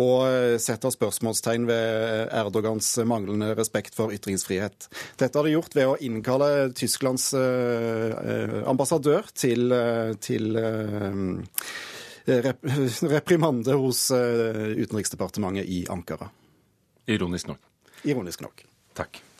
og 0.00 0.58
setter 0.62 0.90
spørsmålstegn 0.90 1.66
ved 1.68 2.32
Erdogans 2.34 2.88
manglende 3.06 3.52
respekt 3.58 3.94
for 3.94 4.14
ytringsfrihet. 4.14 4.88
Dette 5.20 5.38
har 5.38 5.46
de 5.46 5.54
gjort 5.54 5.76
ved 5.76 5.90
å 5.90 5.98
innkalle 6.02 6.70
Tysklands 6.76 7.28
eh, 7.38 8.62
ambassadør 8.70 9.28
til, 9.34 9.70
eh, 9.74 10.14
til 10.22 10.56
eh, 10.58 11.12
reprimande 13.16 13.76
hos 13.78 14.06
Utenriksdepartementet 14.14 15.68
i 15.68 15.84
Ankara. 15.92 16.30
Ironisk 17.06 17.52
nok. 17.52 17.62
Ironisk 18.08 18.44
nok. 18.44 18.66
Takk. 18.96 19.33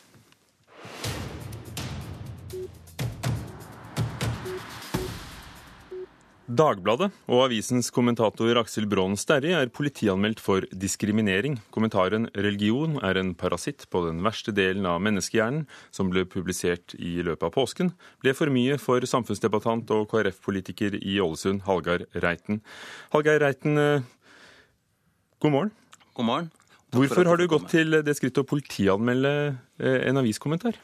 Dagbladet 6.45 7.07
og 7.25 7.39
avisens 7.47 7.87
kommentator 7.89 8.59
Aksel 8.59 8.85
Braanen 8.85 9.17
Sterri 9.17 9.49
er 9.57 9.71
politianmeldt 9.73 10.37
for 10.37 10.61
diskriminering. 10.69 11.57
Kommentaren 11.73 12.27
'Religion 12.35 12.99
er 13.01 13.17
en 13.17 13.33
parasitt 13.33 13.87
på 13.89 14.03
den 14.05 14.21
verste 14.21 14.53
delen 14.53 14.85
av 14.85 15.01
menneskehjernen', 15.01 15.65
som 15.89 16.11
ble 16.13 16.21
publisert 16.23 16.93
i 17.01 17.23
løpet 17.25 17.49
av 17.49 17.51
påsken, 17.51 17.93
ble 18.21 18.35
for 18.37 18.53
mye 18.53 18.77
for 18.77 19.01
samfunnsdebattant 19.01 19.89
og 19.89 20.05
KrF-politiker 20.13 21.01
i 21.01 21.17
Ålesund, 21.17 21.65
Hallgeir 21.65 22.05
Reiten. 22.13 22.61
Hallgeir 23.09 23.41
Reiten, 23.41 23.77
eh, 23.77 24.01
god 25.41 25.51
morgen. 25.51 25.71
God 26.13 26.25
morgen. 26.25 26.51
Hvorfor 26.93 27.25
har 27.25 27.37
du 27.37 27.47
gått 27.47 27.69
til 27.69 27.89
det 27.89 28.15
skrittet 28.15 28.45
å 28.45 28.45
politianmelde 28.45 29.57
eh, 29.79 30.09
en 30.09 30.21
aviskommentar? 30.21 30.77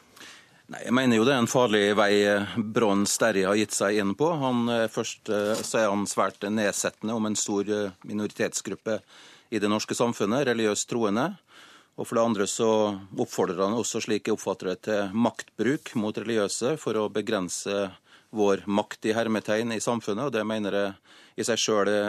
Nei, 0.70 0.84
Jeg 0.84 0.94
mener 0.94 1.18
jo 1.18 1.24
det 1.26 1.34
er 1.34 1.42
en 1.42 1.50
farlig 1.50 1.82
vei 1.98 2.12
eh, 2.22 2.56
Brann 2.56 3.06
Sterri 3.08 3.42
har 3.46 3.58
gitt 3.58 3.74
seg 3.74 3.98
inn 3.98 4.14
på. 4.18 4.28
Han, 4.38 4.68
eh, 4.70 4.90
først 4.92 5.30
eh, 5.32 5.58
så 5.58 5.80
er 5.80 5.88
han 5.90 6.06
svært 6.06 6.44
nedsettende 6.46 7.16
om 7.16 7.26
en 7.26 7.38
stor 7.38 7.64
minoritetsgruppe 8.06 9.00
i 9.52 9.60
det 9.60 9.70
norske 9.70 9.96
samfunnet, 9.98 10.46
religiøst 10.48 10.88
troende. 10.90 11.26
Og 11.98 12.06
for 12.08 12.16
det 12.16 12.24
andre 12.24 12.46
så 12.48 12.70
oppfordrer 13.20 13.64
han 13.66 13.76
også, 13.76 14.00
slik 14.04 14.28
jeg 14.28 14.38
oppfatter 14.38 14.70
det, 14.70 14.78
til 14.86 15.10
maktbruk 15.12 15.92
mot 16.00 16.16
religiøse 16.16 16.76
for 16.80 16.96
å 16.96 17.10
begrense 17.12 17.90
vår 18.32 18.64
makt 18.64 19.10
i 19.10 19.12
hermetegn 19.12 19.74
i 19.74 19.82
samfunnet, 19.82 20.30
og 20.30 20.32
det 20.32 20.46
mener 20.48 20.72
jeg 20.78 20.94
i 21.36 21.44
seg 21.44 21.60
sjøl 21.60 21.90
er 21.92 22.08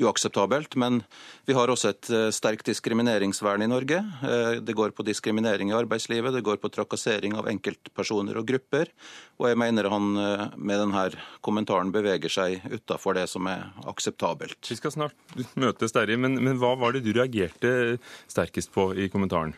uakseptabelt. 0.00 0.76
Men 0.80 1.02
vi 1.48 1.56
har 1.56 1.70
også 1.70 1.92
et 1.92 2.10
eh, 2.14 2.28
sterkt 2.34 2.68
diskrimineringsvern 2.70 3.64
i 3.64 3.70
Norge. 3.70 4.00
Eh, 4.24 4.60
det 4.64 4.76
går 4.78 4.94
på 4.96 5.06
diskriminering 5.06 5.72
i 5.72 5.76
arbeidslivet, 5.76 6.34
det 6.34 6.44
går 6.46 6.60
på 6.62 6.72
trakassering 6.72 7.36
av 7.38 7.48
enkeltpersoner 7.50 8.40
og 8.40 8.48
grupper. 8.50 8.92
Og 9.40 9.50
jeg 9.50 9.60
mener 9.60 9.90
han 9.92 10.10
eh, 10.20 10.46
med 10.56 10.82
denne 10.84 11.06
kommentaren 11.44 11.92
beveger 11.94 12.32
seg 12.32 12.66
utafor 12.70 13.18
det 13.18 13.28
som 13.30 13.48
er 13.50 13.68
akseptabelt. 13.90 14.60
Vi 14.66 14.78
skal 14.78 14.94
snart 14.96 15.38
møtes, 15.60 15.94
Terje, 15.96 16.18
men, 16.20 16.38
men 16.42 16.60
hva 16.60 16.74
var 16.80 16.96
det 16.96 17.04
du 17.06 17.12
reagerte 17.16 17.98
sterkest 18.30 18.72
på 18.74 18.90
i 18.96 19.10
kommentaren? 19.12 19.56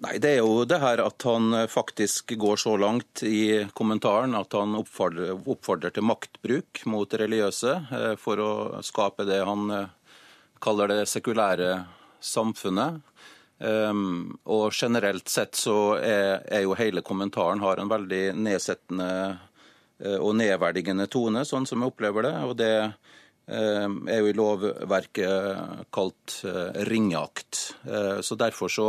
Nei, 0.00 0.16
Det 0.18 0.30
er 0.34 0.40
jo 0.40 0.64
det 0.66 0.80
her 0.82 1.02
at 1.04 1.22
han 1.28 1.52
eh, 1.54 1.68
faktisk 1.70 2.34
går 2.40 2.56
så 2.58 2.74
langt 2.80 3.22
i 3.26 3.68
kommentaren 3.76 4.34
at 4.34 4.54
han 4.56 4.74
oppfordrer, 4.80 5.36
oppfordrer 5.36 5.94
til 5.94 6.06
maktbruk 6.08 6.82
mot 6.90 7.14
religiøse 7.20 7.74
eh, 7.92 8.14
for 8.18 8.42
å 8.42 8.52
skape 8.82 9.26
det 9.28 9.42
han 9.46 9.70
eh, 9.70 10.18
kaller 10.62 10.90
det 10.90 11.06
sekulære 11.10 11.70
samfunnet. 12.22 13.02
Um, 13.62 14.40
og 14.50 14.72
generelt 14.74 15.30
sett 15.30 15.54
så 15.54 15.94
er, 15.94 16.40
er, 16.50 16.64
jo 16.64 16.74
hele 16.74 17.02
kommentaren 17.06 17.60
har 17.62 17.78
en 17.78 17.90
veldig 17.90 18.32
nedsettende 18.34 19.06
og 20.18 20.32
nedverdigende 20.34 21.06
tone, 21.06 21.44
sånn 21.46 21.66
som 21.68 21.82
jeg 21.82 21.92
opplever 21.92 22.26
det. 22.26 22.32
Og 22.48 22.56
det 22.58 22.72
um, 23.46 24.00
er 24.10 24.18
jo 24.18 24.30
i 24.32 24.34
lovverket 24.34 25.86
kalt 25.94 26.40
uh, 26.42 26.74
ringeakt. 26.90 27.60
Så 28.26 28.38
derfor 28.38 28.72
så 28.72 28.88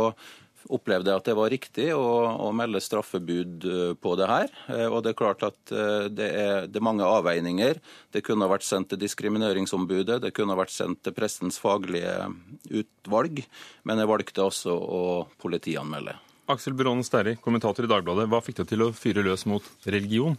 opplevde 0.72 1.10
jeg 1.10 1.20
at 1.20 1.28
det 1.28 1.36
var 1.36 1.52
riktig 1.52 1.86
å, 1.96 2.04
å, 2.46 2.50
melde 2.56 2.80
straffebud 2.82 3.66
eh, 3.68 3.92
på 4.00 4.14
det 4.20 4.28
her. 4.30 4.52
Eh, 4.72 4.86
og 4.88 5.02
det 5.04 5.12
er 5.12 5.18
klart 5.18 5.44
at 5.46 5.74
eh, 5.74 6.06
det 6.08 6.28
er, 6.28 6.68
det 6.70 6.80
er, 6.80 6.86
mange 6.86 7.06
avveininger. 7.08 7.80
Det 8.14 8.24
kunne 8.24 8.46
ha 8.46 8.54
vært 8.54 8.66
sendt 8.66 8.92
til 8.92 9.02
Diskrimineringsombudet, 9.02 10.20
det 10.24 10.32
kunne 10.36 10.54
ha 10.54 10.60
vært 10.62 10.74
sendt 10.74 11.02
til 11.04 11.16
prestens 11.16 11.60
faglige 11.62 12.30
utvalg, 12.70 13.44
men 13.84 14.00
jeg 14.00 14.10
valgte 14.10 14.46
også 14.46 14.74
å 14.74 15.04
politianmelde. 15.42 16.16
Aksel 16.52 16.76
Brånen 16.76 17.04
Sterri, 17.06 17.38
kommentator 17.40 17.86
i 17.86 17.90
Dagbladet. 17.90 18.28
Hva 18.28 18.42
fikk 18.44 18.60
deg 18.60 18.72
til 18.74 18.84
å 18.84 18.92
fyre 18.96 19.24
løs 19.24 19.46
mot 19.48 19.64
religion? 19.88 20.36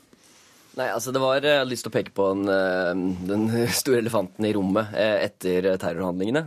Nei, 0.76 0.90
altså 0.92 1.14
det 1.16 1.22
var, 1.24 1.38
Jeg 1.40 1.62
hadde 1.62 1.72
lyst 1.72 1.86
til 1.88 1.92
å 1.92 1.96
peke 1.96 2.12
på 2.16 2.26
den, 2.36 3.06
den 3.30 3.46
store 3.80 4.02
elefanten 4.04 4.48
i 4.48 4.52
rommet 4.56 4.92
etter 5.00 5.70
terrorhandlingene. 5.80 6.44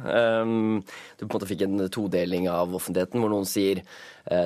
Du 1.17 1.25
på 1.25 1.31
en 1.31 1.33
måte 1.33 1.49
fikk 1.49 1.65
en 1.65 1.87
todeling 1.93 2.49
av 2.53 2.77
offentligheten, 2.77 3.23
hvor 3.23 3.33
noen 3.33 3.49
sier 3.49 3.81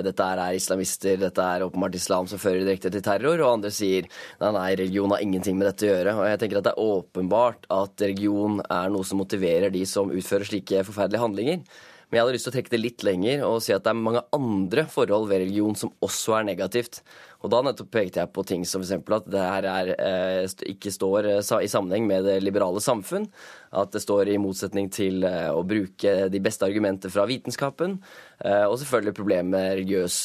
dette 0.07 0.23
er 0.23 0.55
islamister, 0.55 1.17
dette 1.19 1.43
er 1.43 1.65
åpenbart 1.67 1.97
islam 1.99 2.29
som 2.31 2.39
fører 2.39 2.62
direkte 2.62 2.93
til 2.95 3.03
terror, 3.03 3.41
og 3.43 3.57
andre 3.57 3.73
sier 3.75 4.07
nei, 4.39 4.53
nei, 4.55 4.69
religion 4.79 5.11
har 5.11 5.25
ingenting 5.25 5.59
med 5.59 5.73
dette 5.73 5.89
å 5.89 5.91
gjøre. 5.91 6.15
Og 6.21 6.29
jeg 6.31 6.43
tenker 6.45 6.61
at 6.61 6.69
Det 6.69 6.77
er 6.77 6.93
åpenbart 6.93 7.67
at 7.75 8.07
religion 8.07 8.61
er 8.69 8.93
noe 8.95 9.09
som 9.09 9.19
motiverer 9.19 9.75
de 9.75 9.83
som 9.89 10.15
utfører 10.15 10.47
slike 10.47 10.87
forferdelige 10.87 11.25
handlinger. 11.25 11.67
Men 12.12 12.19
jeg 12.19 12.26
hadde 12.26 12.33
lyst 12.37 12.45
til 12.45 12.52
å 12.52 12.57
trekke 12.59 12.73
det 12.75 12.78
litt 12.83 13.02
lenger 13.09 13.42
og 13.47 13.62
si 13.64 13.73
at 13.73 13.87
det 13.87 13.88
er 13.88 13.97
mange 13.97 14.21
andre 14.37 14.83
forhold 14.92 15.31
ved 15.31 15.47
religion 15.47 15.78
som 15.81 15.95
også 16.04 16.35
er 16.37 16.45
negativt. 16.45 16.99
Og 17.40 17.49
da 17.54 17.62
nettopp 17.64 17.88
pekte 17.95 18.21
jeg 18.21 18.31
på 18.37 18.45
ting 18.47 18.66
som 18.69 18.85
f.eks. 18.85 18.99
at 19.16 19.31
det 19.33 19.40
her 19.40 19.69
er, 19.71 19.88
eh, 19.97 20.52
ikke 20.75 20.92
står 20.92 21.31
eh, 21.31 21.54
i 21.64 21.71
sammenheng 21.73 22.04
med 22.11 22.28
det 22.28 22.35
liberale 22.45 22.83
samfunn. 22.85 23.25
At 23.73 23.97
det 23.97 24.02
står 24.04 24.28
i 24.28 24.37
motsetning 24.37 24.90
til 24.92 25.25
eh, 25.25 25.49
å 25.49 25.64
bruke 25.64 26.28
de 26.28 26.42
beste 26.45 26.69
argumenter 26.69 27.09
fra 27.14 27.25
vitenskapen. 27.31 27.97
Og 28.42 28.75
selvfølgelig 28.75 29.14
problemet 29.14 29.50
med 29.54 29.66
religiøs 29.78 30.16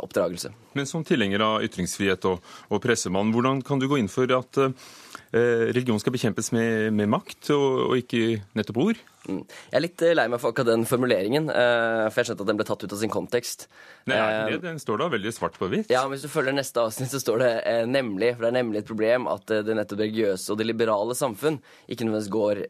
oppdragelse. 0.00 0.48
Men 0.78 0.88
som 0.88 1.04
tilhenger 1.04 1.44
av 1.44 1.66
ytringsfrihet 1.66 2.24
og, 2.30 2.40
og 2.72 2.80
pressemann, 2.80 3.34
hvordan 3.36 3.60
kan 3.60 3.82
du 3.82 3.84
gå 3.90 4.00
inn 4.00 4.08
for 4.08 4.32
at 4.32 4.56
religion 5.36 6.00
skal 6.00 6.16
bekjempes 6.16 6.48
med, 6.56 6.88
med 6.96 7.12
makt 7.12 7.52
og, 7.52 7.68
og 7.90 8.00
ikke 8.00 8.40
nettopp 8.56 8.80
ord? 8.86 9.02
Mm. 9.30 9.42
Jeg 9.46 9.78
er 9.78 9.84
litt 9.84 10.02
eh, 10.02 10.14
lei 10.16 10.24
meg 10.30 10.40
for 10.42 10.50
akkurat 10.50 10.72
den 10.72 10.84
formuleringen, 10.88 11.46
eh, 11.46 12.08
for 12.10 12.20
jeg 12.20 12.30
skjønte 12.32 12.42
at 12.42 12.50
den 12.50 12.58
ble 12.58 12.66
tatt 12.66 12.82
ut 12.82 12.94
av 12.96 12.98
sin 12.98 13.12
kontekst. 13.12 13.68
Nei, 14.10 14.18
det, 14.50 14.58
den 14.64 14.80
står 14.82 14.98
da 14.98 15.06
veldig 15.12 15.32
svart 15.34 15.58
på 15.60 15.68
hvitt. 15.70 15.92
Ja, 15.94 16.02
men 16.06 16.16
hvis 16.16 16.26
du 16.26 16.32
følger 16.32 16.56
neste 16.56 16.82
avsnitt, 16.82 17.12
så 17.12 17.20
står 17.22 17.44
det 17.44 17.52
eh, 17.70 17.84
nemlig. 17.86 18.32
For 18.34 18.46
det 18.46 18.50
er 18.50 18.58
nemlig 18.58 18.82
et 18.82 18.90
problem 18.90 19.30
at 19.30 19.46
det 19.52 19.78
nettopp 19.78 20.02
religiøse 20.02 20.50
og 20.50 20.58
det 20.58 20.66
liberale 20.66 21.14
samfunn 21.18 21.60
ikke 21.86 22.08
nødvendigvis 22.08 22.32
går 22.32 22.60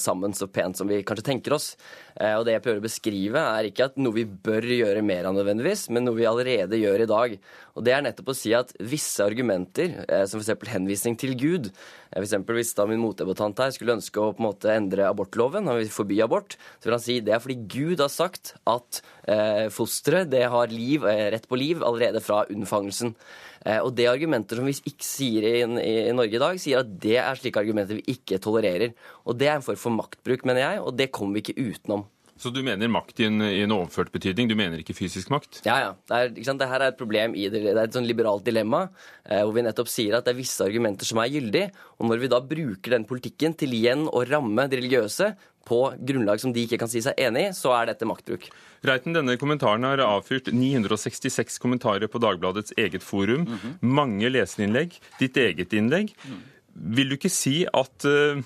sammen 0.00 0.34
så 0.36 0.48
pent 0.50 0.78
som 0.78 0.88
vi 0.88 1.02
kanskje 1.06 1.26
tenker 1.26 1.54
oss. 1.56 1.70
Og 2.18 2.44
det 2.46 2.56
jeg 2.56 2.62
prøver 2.64 2.80
å 2.80 2.84
beskrive, 2.84 3.42
er 3.58 3.68
ikke 3.68 3.88
at 3.90 3.98
noe 4.00 4.16
vi 4.16 4.24
bør 4.26 4.64
gjøre 4.64 5.04
mer 5.06 5.28
av 5.28 5.36
nødvendigvis, 5.36 5.86
men 5.94 6.06
noe 6.06 6.18
vi 6.18 6.26
allerede 6.28 6.80
gjør 6.80 7.04
i 7.04 7.08
dag. 7.10 7.36
Og 7.78 7.86
det 7.86 7.94
er 7.94 8.02
nettopp 8.04 8.32
å 8.32 8.36
si 8.36 8.52
at 8.56 8.72
visse 8.80 9.22
argumenter, 9.22 9.94
som 10.30 10.42
f.eks. 10.42 10.72
henvisning 10.72 11.18
til 11.20 11.36
Gud, 11.38 11.70
eksempel 12.16 12.56
hvis 12.58 12.72
da 12.76 12.86
min 12.88 13.00
motdebattant 13.02 13.60
her 13.62 13.72
skulle 13.74 13.96
ønske 13.98 14.20
å 14.22 14.32
på 14.32 14.42
en 14.42 14.48
måte 14.48 14.72
endre 14.72 15.08
abortloven, 15.08 15.68
han 15.68 15.78
vil 15.80 15.92
forby 15.92 16.20
abort, 16.24 16.56
så 16.78 16.88
vil 16.88 16.96
han 16.96 17.04
si 17.04 17.18
det 17.24 17.34
er 17.36 17.42
fordi 17.44 17.58
Gud 17.68 18.02
har 18.04 18.12
sagt 18.12 18.54
at 18.68 19.02
eh, 19.28 19.66
fosteret 19.74 20.30
det 20.32 20.46
har 20.48 20.72
liv, 20.72 21.04
eh, 21.08 21.28
rett 21.34 21.48
på 21.48 21.60
liv 21.60 21.84
allerede 21.84 22.22
fra 22.24 22.44
unnfangelsen. 22.48 23.14
Eh, 23.66 23.80
og 23.82 23.92
det 23.98 24.08
argumenter 24.10 24.60
som 24.60 24.68
vi 24.68 24.76
ikke 24.78 25.04
sier 25.06 25.48
i, 25.48 25.56
i, 25.62 25.94
i, 26.08 26.14
Norge 26.16 26.38
i 26.38 26.42
dag, 26.42 26.60
sier 26.62 26.82
at 26.82 26.92
det 27.02 27.18
er 27.20 27.40
slike 27.40 27.60
argumenter 27.60 27.98
vi 27.98 28.16
ikke 28.16 28.40
tolererer. 28.42 28.94
Og 29.28 29.36
det 29.38 29.50
er 29.50 29.58
en 29.58 29.66
form 29.66 29.80
for 29.80 29.98
maktbruk, 29.98 30.46
mener 30.48 30.64
jeg, 30.64 30.84
og 30.84 30.96
det 30.98 31.12
kommer 31.14 31.38
vi 31.38 31.46
ikke 31.46 31.72
utenom. 31.72 32.06
Så 32.38 32.52
du 32.54 32.60
mener 32.62 32.90
makt 32.92 33.18
i 33.20 33.26
en, 33.26 33.42
i 33.42 33.62
en, 33.64 33.74
overført 33.74 34.12
betydning, 34.14 34.48
du 34.50 34.54
mener 34.58 34.78
ikke 34.78 34.94
fysisk 34.94 35.32
makt? 35.34 35.60
Ja, 35.66 35.78
ja. 35.82 35.90
Det, 36.06 36.20
er, 36.38 36.54
det 36.60 36.70
her 36.70 36.84
er 36.84 36.92
et 36.92 37.00
problem 37.00 37.34
i 37.34 37.48
det. 37.50 37.64
Det 37.66 37.74
er 37.74 37.84
et 37.84 37.98
sånn 37.98 38.06
liberalt 38.06 38.46
dilemma 38.46 38.84
eh, 39.24 39.42
hvor 39.42 39.54
vi 39.56 39.64
nettopp 39.66 39.90
sier 39.90 40.18
at 40.18 40.26
det 40.28 40.36
er 40.36 40.38
visse 40.38 40.62
argumenter 40.64 41.08
som 41.08 41.20
er 41.22 41.32
gyldige. 41.34 41.72
Og 41.98 42.10
når 42.10 42.22
vi 42.22 42.30
da 42.30 42.40
bruker 42.54 42.94
den 42.94 43.06
politikken 43.08 43.56
til 43.58 43.74
igjen 43.74 44.06
å 44.06 44.22
ramme 44.28 44.68
de 44.70 44.78
religiøse 44.78 45.32
på 45.68 45.80
grunnlag 46.08 46.40
som 46.40 46.54
de 46.54 46.64
ikke 46.64 46.78
kan 46.80 46.90
si 46.90 47.02
seg 47.04 47.18
enig 47.20 47.48
i, 47.48 47.54
så 47.56 47.74
er 47.76 47.90
dette 47.90 48.06
maktbruk. 48.08 48.46
Reiten, 48.86 49.16
denne 49.16 49.34
kommentaren 49.40 49.84
har 49.84 50.00
avfyrt 50.04 50.52
966 50.54 51.58
kommentarer 51.62 52.08
på 52.10 52.22
Dagbladets 52.22 52.76
eget 52.78 53.02
forum. 53.02 53.44
Mm 53.48 53.58
-hmm. 53.58 53.74
Mange 53.80 54.30
leserinnlegg. 54.30 55.00
Ditt 55.18 55.36
eget 55.36 55.72
innlegg. 55.72 56.14
Mm. 56.24 56.38
Vil 56.94 57.08
du 57.08 57.16
ikke 57.16 57.28
si 57.28 57.66
at 57.66 58.04
uh, 58.06 58.42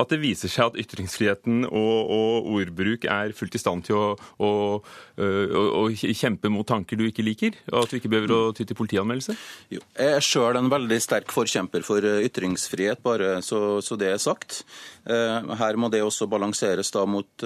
at 0.00 0.10
det 0.10 0.20
viser 0.22 0.50
seg 0.50 0.72
at 0.72 0.78
ytringsfriheten 0.84 1.66
og, 1.68 2.12
og 2.14 2.48
ordbruk 2.56 3.06
er 3.10 3.34
fullt 3.36 3.54
i 3.54 3.62
stand 3.62 3.86
til 3.86 3.98
å, 3.98 4.06
å, 4.42 4.50
å, 4.80 5.62
å, 5.80 5.84
kjempe 5.94 6.50
mot 6.52 6.66
tanker 6.66 6.98
du 6.98 7.06
ikke 7.06 7.26
liker? 7.26 7.58
Og 7.72 7.84
at 7.84 7.92
du 7.92 7.98
ikke 8.00 8.10
behøver 8.12 8.34
å 8.34 8.40
ty 8.56 8.66
til 8.66 8.78
politianmeldelse? 8.78 9.36
Jo, 9.74 9.82
jeg 9.98 10.16
er 10.18 10.24
sjøl 10.24 10.58
en 10.58 10.72
veldig 10.72 10.98
sterk 11.02 11.34
forkjemper 11.34 11.86
for 11.86 12.04
ytringsfrihet, 12.04 13.02
bare 13.04 13.38
så, 13.44 13.78
så 13.84 13.98
det 14.00 14.10
er 14.14 14.22
sagt. 14.22 14.62
Her 15.04 15.78
må 15.78 15.90
det 15.92 16.02
også 16.04 16.26
balanseres 16.30 16.90
da 16.94 17.04
mot 17.08 17.44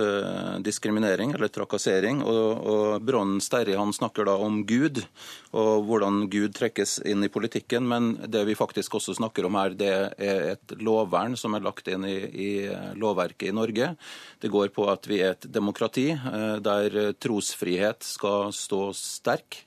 diskriminering 0.64 1.34
eller 1.36 1.50
trakassering. 1.52 2.22
Og, 2.22 2.68
og 2.72 3.04
Brånen 3.04 3.42
Sterri 3.44 3.76
han 3.78 3.92
snakker 3.94 4.28
da 4.28 4.36
om 4.40 4.62
Gud, 4.68 5.02
og 5.56 5.88
hvordan 5.88 6.26
Gud 6.32 6.54
trekkes 6.56 6.98
inn 7.08 7.24
i 7.26 7.32
politikken. 7.32 7.88
Men 7.90 8.14
det 8.30 8.44
vi 8.48 8.56
faktisk 8.58 8.98
også 8.98 9.16
snakker 9.18 9.48
om 9.48 9.58
her, 9.58 9.76
det 9.76 9.92
er 9.92 10.44
et 10.54 10.76
lovvern 10.80 11.36
som 11.38 11.56
er 11.56 11.66
lagt 11.66 11.90
inn 11.90 12.06
i 12.08 12.18
i 12.38 12.52
lovverket 12.98 13.50
i 13.50 13.54
Norge. 13.54 13.92
Det 14.40 14.50
går 14.52 14.72
på 14.74 14.86
at 14.90 15.08
vi 15.10 15.20
er 15.22 15.34
et 15.34 15.48
demokrati 15.52 16.10
eh, 16.14 16.56
der 16.64 17.14
trosfrihet 17.20 18.06
skal 18.06 18.52
stå 18.54 18.88
sterk. 18.96 19.62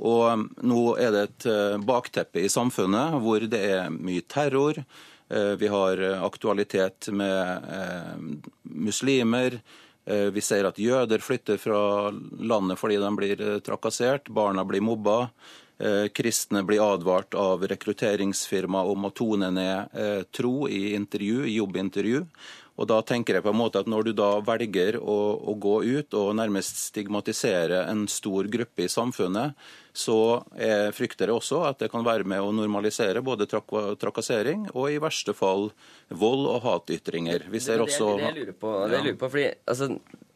Og 0.00 0.24
um, 0.32 0.46
nå 0.64 0.82
er 1.00 1.12
det 1.12 1.22
et 1.26 1.46
eh, 1.52 1.76
bakteppe 1.84 2.44
i 2.44 2.52
samfunnet 2.52 3.18
hvor 3.20 3.44
det 3.44 3.60
er 3.76 3.92
mye 3.92 4.24
terror. 4.28 4.80
Eh, 5.28 5.54
vi 5.60 5.70
har 5.72 6.02
aktualitet 6.20 7.10
med 7.12 8.44
muslimer. 8.62 9.60
Vi 10.10 10.42
ser 10.42 10.64
at 10.64 10.78
jøder 10.80 11.20
flytter 11.22 11.58
fra 11.60 12.10
landet 12.10 12.80
fordi 12.80 12.96
de 12.98 13.10
blir 13.14 13.42
trakassert. 13.62 14.30
Barna 14.32 14.64
blir 14.66 14.82
mobba. 14.82 15.28
Kristne 16.12 16.60
blir 16.68 16.82
advart 16.84 17.34
av 17.38 17.62
rekrutteringsfirma 17.70 18.82
om 18.84 19.06
å 19.08 19.10
tone 19.16 19.48
ned 19.54 19.94
tro 20.36 20.68
i 20.68 20.90
intervju, 20.92 21.46
i 21.48 21.54
jobbintervju. 21.56 22.24
Og 22.80 22.88
da 22.88 23.00
tenker 23.04 23.36
jeg 23.36 23.44
på 23.44 23.52
en 23.52 23.58
måte 23.60 23.82
at 23.82 23.88
Når 23.90 24.08
du 24.08 24.12
da 24.16 24.30
velger 24.44 24.96
å, 25.00 25.18
å, 25.36 25.54
gå 25.60 25.76
ut 25.84 26.16
og 26.16 26.32
nærmest 26.38 26.80
stigmatisere 26.88 27.84
en 27.90 28.06
stor 28.08 28.48
gruppe 28.52 28.86
i 28.86 28.90
samfunnet, 28.90 29.58
så 29.92 30.16
jeg 30.56 30.94
frykter 30.96 31.28
jeg 31.28 31.36
også 31.36 31.64
at 31.68 31.80
det 31.82 31.90
kan 31.92 32.06
være 32.06 32.24
med 32.24 32.40
å 32.40 32.52
normalisere 32.54 33.20
både 33.26 33.48
trak 33.50 33.74
trakassering 34.00 34.68
og 34.70 34.86
i 34.88 35.00
verste 35.02 35.34
fall 35.36 35.68
vold 36.08 36.46
og 36.48 36.62
hatytringer. 36.64 37.48
Vi 37.50 37.60
ser 37.60 37.82
også 37.82 38.14
Det, 38.14 38.22
det, 38.22 38.22
det 38.22 38.30
jeg 38.30 38.38
lurer 38.40 38.58
på, 38.64 38.74
det 38.86 38.96
jeg 38.96 39.08
lurer 39.08 39.20
på 39.20 39.32
fordi 39.34 39.48
altså, 39.74 39.90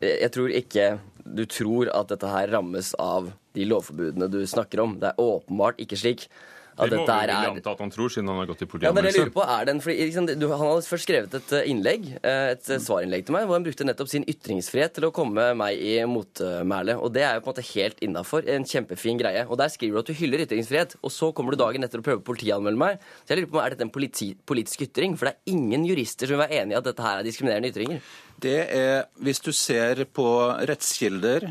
jeg 0.05 0.33
tror 0.35 0.57
ikke 0.61 0.89
du 1.35 1.45
tror 1.51 1.91
at 1.95 2.11
dette 2.13 2.31
her 2.31 2.53
rammes 2.55 2.95
av 3.01 3.33
de 3.55 3.69
lovforbudene 3.69 4.31
du 4.31 4.43
snakker 4.49 4.83
om. 4.85 4.99
Det 5.01 5.13
er 5.13 5.23
åpenbart 5.23 5.81
ikke 5.83 5.99
slik 6.01 6.29
At 6.75 6.91
det 6.91 6.99
må 6.99 7.05
vi 7.07 7.27
vel 7.31 7.31
anta 7.31 7.71
at 7.71 7.81
han 7.85 7.91
tror, 7.95 8.11
siden 8.11 8.27
han 8.33 8.41
har 8.41 8.49
gått 8.51 8.65
i 8.65 8.67
politianmeldelse. 8.67 9.21
Ja, 9.21 9.27
det 9.29 9.35
på, 9.37 9.45
den, 9.69 9.81
fordi, 9.85 10.07
liksom, 10.09 10.27
du, 10.27 10.47
Han 10.51 10.63
hadde 10.73 10.89
først 10.89 11.07
skrevet 11.07 11.37
et 11.39 11.53
eh, 11.55 11.69
innlegg, 11.71 12.09
eh, 12.19 12.47
et 12.57 12.67
eh, 12.67 12.81
svarinnlegg 12.83 13.29
til 13.29 13.37
meg, 13.37 13.45
hvor 13.47 13.55
han 13.55 13.67
brukte 13.67 13.87
nettopp 13.87 14.11
sin 14.11 14.27
ytringsfrihet 14.27 14.97
til 14.97 15.07
å 15.07 15.13
komme 15.15 15.45
meg 15.61 15.79
i 15.79 15.93
motmæle. 16.11 16.97
Og 16.99 17.15
det 17.15 17.23
er 17.23 17.39
jo 17.39 17.45
på 17.45 17.53
en 17.53 17.55
måte 17.55 17.67
helt 17.69 18.03
innafor. 18.03 18.51
En 18.51 18.67
kjempefin 18.67 19.23
greie. 19.23 19.47
Og 19.47 19.61
der 19.63 19.71
skriver 19.71 20.01
du 20.01 20.03
at 20.03 20.11
du 20.11 20.19
hyller 20.19 20.43
ytringsfrihet, 20.49 20.99
og 20.99 21.15
så 21.15 21.31
kommer 21.31 21.55
du 21.55 21.63
dagen 21.63 21.87
etter 21.87 22.03
og 22.03 22.09
prøver 22.09 22.25
å 22.25 22.27
politianmelde 22.27 22.83
meg. 22.83 23.07
Så 23.23 23.37
jeg 23.37 23.45
lurer 23.45 23.55
på, 23.55 23.63
Er 23.63 23.77
dette 23.77 23.87
en 23.87 23.95
politi 23.95 24.33
politisk 24.43 24.89
ytring? 24.89 25.15
For 25.15 25.31
det 25.31 25.37
er 25.37 25.55
ingen 25.55 25.87
jurister 25.87 26.27
som 26.27 26.35
vil 26.35 26.43
være 26.43 26.65
enig 26.65 26.75
i 26.75 26.83
at 26.83 26.91
dette 26.91 27.07
her 27.07 27.23
er 27.23 27.31
diskriminerende 27.31 27.71
ytringer. 27.71 28.03
Det 28.43 28.59
er, 28.75 29.05
Hvis 29.23 29.41
du 29.41 29.53
ser 29.53 30.05
på 30.05 30.27
rettskilder, 30.69 31.47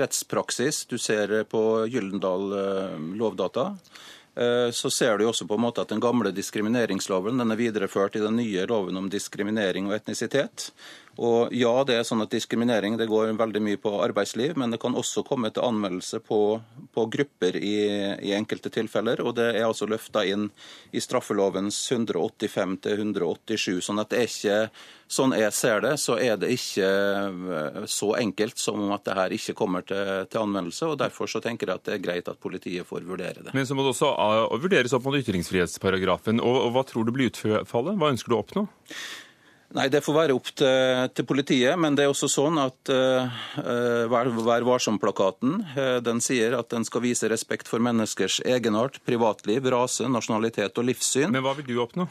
rettspraksis, 0.00 0.86
du 0.90 0.96
ser 0.98 1.44
på 1.50 1.62
Gyllendal 1.92 2.48
Lovdata, 3.20 3.66
Eh, 4.34 4.70
så 4.70 4.90
ser 4.90 5.18
du 5.18 5.26
også 5.28 5.46
på 5.46 5.58
en 5.58 5.64
måte 5.66 5.82
at 5.84 5.92
den 5.92 6.00
gamle 6.00 6.32
diskrimineringsloven 6.32 7.40
den 7.42 7.52
er 7.52 7.60
videreført 7.60 8.16
i 8.16 8.22
den 8.22 8.38
nye 8.40 8.64
loven 8.68 8.96
om 8.96 9.10
diskriminering 9.12 9.90
og 9.90 9.98
etnisitet. 9.98 10.70
Og 11.20 11.52
ja, 11.52 11.72
det 11.84 11.98
er 11.98 12.06
sånn 12.08 12.24
at 12.24 12.32
diskriminering 12.32 12.96
det 12.96 13.08
går 13.10 13.34
veldig 13.36 13.60
mye 13.64 13.80
på 13.80 13.92
arbeidsliv, 14.00 14.56
men 14.56 14.72
det 14.72 14.80
kan 14.80 14.96
også 14.96 15.24
komme 15.26 15.50
til 15.52 15.66
anmeldelse 15.66 16.22
på, 16.24 16.40
på 16.94 17.04
grupper 17.12 17.58
i, 17.60 17.76
i, 18.16 18.32
enkelte 18.32 18.72
tilfeller. 18.72 19.20
Og 19.20 19.36
det 19.36 19.50
er 19.52 19.66
altså 19.66 19.88
løfta 19.90 20.24
inn 20.24 20.48
i 20.92 21.02
straffelovens 21.04 21.84
185 21.92 22.78
til 22.86 23.04
187. 23.04 23.82
sånn 23.84 24.00
at 24.00 24.12
det 24.12 24.22
er 24.22 24.30
ikke 24.30 24.58
Sånn 25.12 25.34
jeg 25.36 25.52
ser 25.52 25.82
det, 25.84 25.90
så 26.00 26.14
er 26.16 26.38
det 26.40 26.48
ikke 26.54 26.86
eh, 26.88 27.82
så 27.90 28.14
enkelt 28.16 28.56
som 28.56 28.78
om 28.80 28.94
at 28.94 29.02
det 29.04 29.16
her 29.18 29.34
ikke 29.36 29.54
kommer 29.58 29.84
til, 29.84 30.22
til 30.32 30.40
anvendelse. 30.40 30.86
og 30.88 30.96
Derfor 31.02 31.28
så 31.28 31.42
tenker 31.44 31.68
jeg 31.68 31.80
at 31.82 31.84
det 31.84 31.96
er 31.98 32.00
greit 32.06 32.30
at 32.32 32.40
politiet 32.40 32.88
får 32.88 33.04
vurdere 33.04 33.44
det. 33.44 33.52
Men 33.52 33.68
så 33.68 33.76
må 33.76 33.84
det 33.84 33.92
også 33.92 34.08
uh, 34.16 34.56
vurderes 34.62 34.94
opp 34.96 35.04
mot 35.04 35.18
ytringsfrihetsparagrafen. 35.18 36.40
Og, 36.40 36.56
og 36.62 36.72
Hva 36.72 36.84
tror 36.88 37.04
du 37.04 37.12
blir 37.12 37.28
utfallet? 37.28 38.00
Hva 38.00 38.12
ønsker 38.14 38.32
du 38.32 38.38
å 38.38 38.40
oppnå? 38.40 38.64
Nei, 39.72 39.88
Det 39.88 40.02
får 40.04 40.16
være 40.16 40.34
opp 40.36 40.50
til, 40.52 41.08
til, 41.16 41.26
politiet, 41.28 41.78
men 41.80 41.96
det 41.96 42.04
er 42.04 42.12
også 42.12 42.28
sånn 42.28 42.60
at 42.60 42.92
uh, 42.92 43.42
Vær, 44.12 44.28
vær 44.44 44.66
varsom-plakaten 44.68 45.62
uh, 45.72 45.98
den 46.04 46.20
sier 46.24 46.58
at 46.58 46.68
den 46.74 46.84
skal 46.88 47.04
vise 47.06 47.30
respekt 47.32 47.70
for 47.70 47.82
menneskers 47.82 48.42
egenart, 48.44 49.00
privatliv, 49.08 49.64
rase, 49.72 50.08
nasjonalitet 50.12 50.76
og 50.76 50.90
livssyn. 50.90 51.32
Men 51.32 51.46
hva 51.46 51.56
vil 51.56 51.70
du 51.70 51.78
oppnå? 51.84 52.08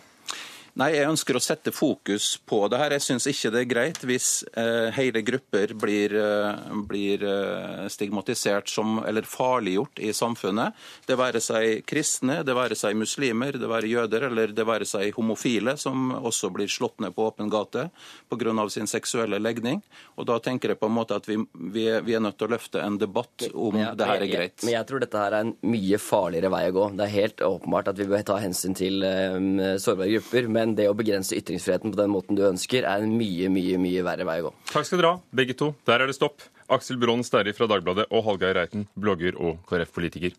Nei, 0.79 0.93
Jeg 0.95 1.09
ønsker 1.09 1.35
å 1.35 1.41
sette 1.43 1.71
fokus 1.75 2.37
på 2.47 2.61
det 2.71 2.77
her. 2.79 2.93
Jeg 2.95 3.03
syns 3.03 3.25
ikke 3.27 3.49
det 3.51 3.61
er 3.61 3.67
greit 3.67 4.03
hvis 4.07 4.27
eh, 4.55 4.87
hele 4.95 5.19
grupper 5.27 5.73
blir, 5.75 6.13
eh, 6.15 6.77
blir 6.87 7.25
eh, 7.27 7.87
stigmatisert 7.91 8.71
som, 8.71 9.01
eller 9.07 9.27
farliggjort 9.27 9.99
i 9.99 10.13
samfunnet. 10.15 10.77
Det 11.09 11.17
være 11.19 11.41
seg 11.43 11.83
kristne, 11.89 12.39
det 12.47 12.55
være 12.55 12.77
seg 12.79 12.95
muslimer, 12.95 13.59
det 13.59 13.67
være 13.67 13.89
jøder 13.91 14.29
eller 14.29 14.53
det 14.55 14.65
være 14.67 14.87
seg 14.87 15.11
homofile, 15.17 15.75
som 15.81 16.13
også 16.21 16.53
blir 16.55 16.71
slått 16.71 17.03
ned 17.03 17.17
på 17.17 17.27
åpen 17.27 17.51
gate 17.51 17.89
pga. 18.31 18.69
sin 18.69 18.87
seksuelle 18.87 19.41
legning. 19.43 19.81
Og 20.15 20.25
Da 20.31 20.39
tenker 20.39 20.71
jeg 20.71 20.79
på 20.79 20.87
en 20.87 20.95
måte 20.95 21.19
at 21.19 21.27
vi, 21.27 21.35
vi, 21.51 21.87
er, 21.89 22.01
vi 22.01 22.15
er, 22.15 22.23
nødt 22.23 22.37
til 22.39 22.47
å 22.47 22.55
løfte 22.55 22.79
en 22.79 22.97
debatt 23.01 23.49
om 23.51 23.75
jeg, 23.75 23.97
det 23.99 24.07
her 24.07 24.23
er 24.23 24.31
greit. 24.31 24.63
Men 24.63 24.77
jeg 24.77 24.87
tror 24.87 25.03
dette 25.03 25.19
her 25.19 25.35
er 25.35 25.49
en 25.49 25.53
mye 25.67 25.99
farligere 25.99 26.53
vei 26.53 26.63
å 26.69 26.75
gå. 26.79 26.89
Det 26.95 27.07
er 27.09 27.15
helt 27.17 27.45
åpenbart 27.51 27.91
at 27.91 27.99
vi 27.99 28.07
bør 28.07 28.23
ta 28.31 28.39
hensyn 28.39 28.77
til 28.77 29.03
um, 29.03 29.59
sårbare 29.81 30.15
grupper. 30.15 30.47
men 30.47 30.60
men 30.61 30.75
det 30.77 30.87
å 30.89 30.95
begrense 30.97 31.37
ytringsfriheten 31.37 31.93
på 31.93 31.99
den 31.99 32.13
måten 32.13 32.37
du 32.37 32.45
ønsker, 32.45 32.85
er 32.85 33.03
en 33.03 33.15
mye, 33.17 33.49
mye 33.53 33.79
mye 33.81 34.05
verre 34.05 34.27
vei 34.27 34.39
å 34.43 34.49
gå. 34.49 34.55
Takk 34.71 34.87
skal 34.87 35.01
dere 35.01 35.13
ha, 35.15 35.21
begge 35.41 35.57
to. 35.57 35.73
Der 35.89 36.03
er 36.03 36.11
det 36.11 36.17
stopp. 36.17 36.45
Aksel 36.71 36.99
Brånen 37.01 37.25
Sterri 37.27 37.55
fra 37.57 37.67
Dagbladet 37.67 38.07
og 38.13 38.23
Hallgeir 38.27 38.55
Reiten, 38.59 38.85
blogger 38.95 39.35
og 39.41 39.59
KrF-politiker. 39.67 40.37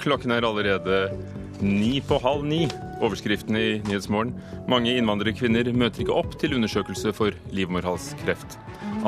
Klokken 0.00 0.32
er 0.32 0.46
allerede 0.46 1.00
ni 1.62 2.00
på 2.00 2.18
halv 2.22 2.44
ni. 2.44 2.64
Overskriften 3.00 3.56
i 3.56 3.80
Nyhetsmorgen. 3.86 4.34
Mange 4.68 4.92
innvandrerkvinner 4.96 5.70
møter 5.72 6.04
ikke 6.04 6.16
opp 6.16 6.36
til 6.40 6.56
undersøkelse 6.56 7.12
for 7.16 7.36
livmorhalskreft. 7.54 8.58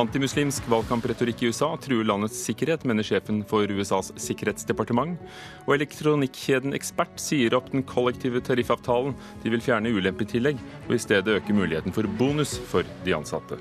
Antimuslimsk 0.01 0.65
valgkampretorikk 0.73 1.43
i 1.43 1.51
USA 1.53 1.69
truer 1.83 2.07
landets 2.09 2.39
sikkerhet, 2.47 2.87
mener 2.89 3.05
sjefen 3.05 3.43
for 3.49 3.69
USAs 3.69 4.13
sikkerhetsdepartement. 4.25 5.21
Og 5.67 5.77
elektronikkjeden 5.77 6.73
Ekspert 6.79 7.21
sier 7.21 7.59
opp 7.59 7.69
den 7.75 7.85
kollektive 7.85 8.41
tariffavtalen. 8.45 9.13
De 9.45 9.53
vil 9.53 9.65
fjerne 9.65 9.93
ulempetillegg, 9.93 10.61
og 10.89 10.97
i 10.97 11.03
stedet 11.03 11.37
øke 11.37 11.57
muligheten 11.57 11.93
for 11.93 12.09
bonus 12.19 12.57
for 12.73 12.89
de 13.05 13.17
ansatte. 13.19 13.61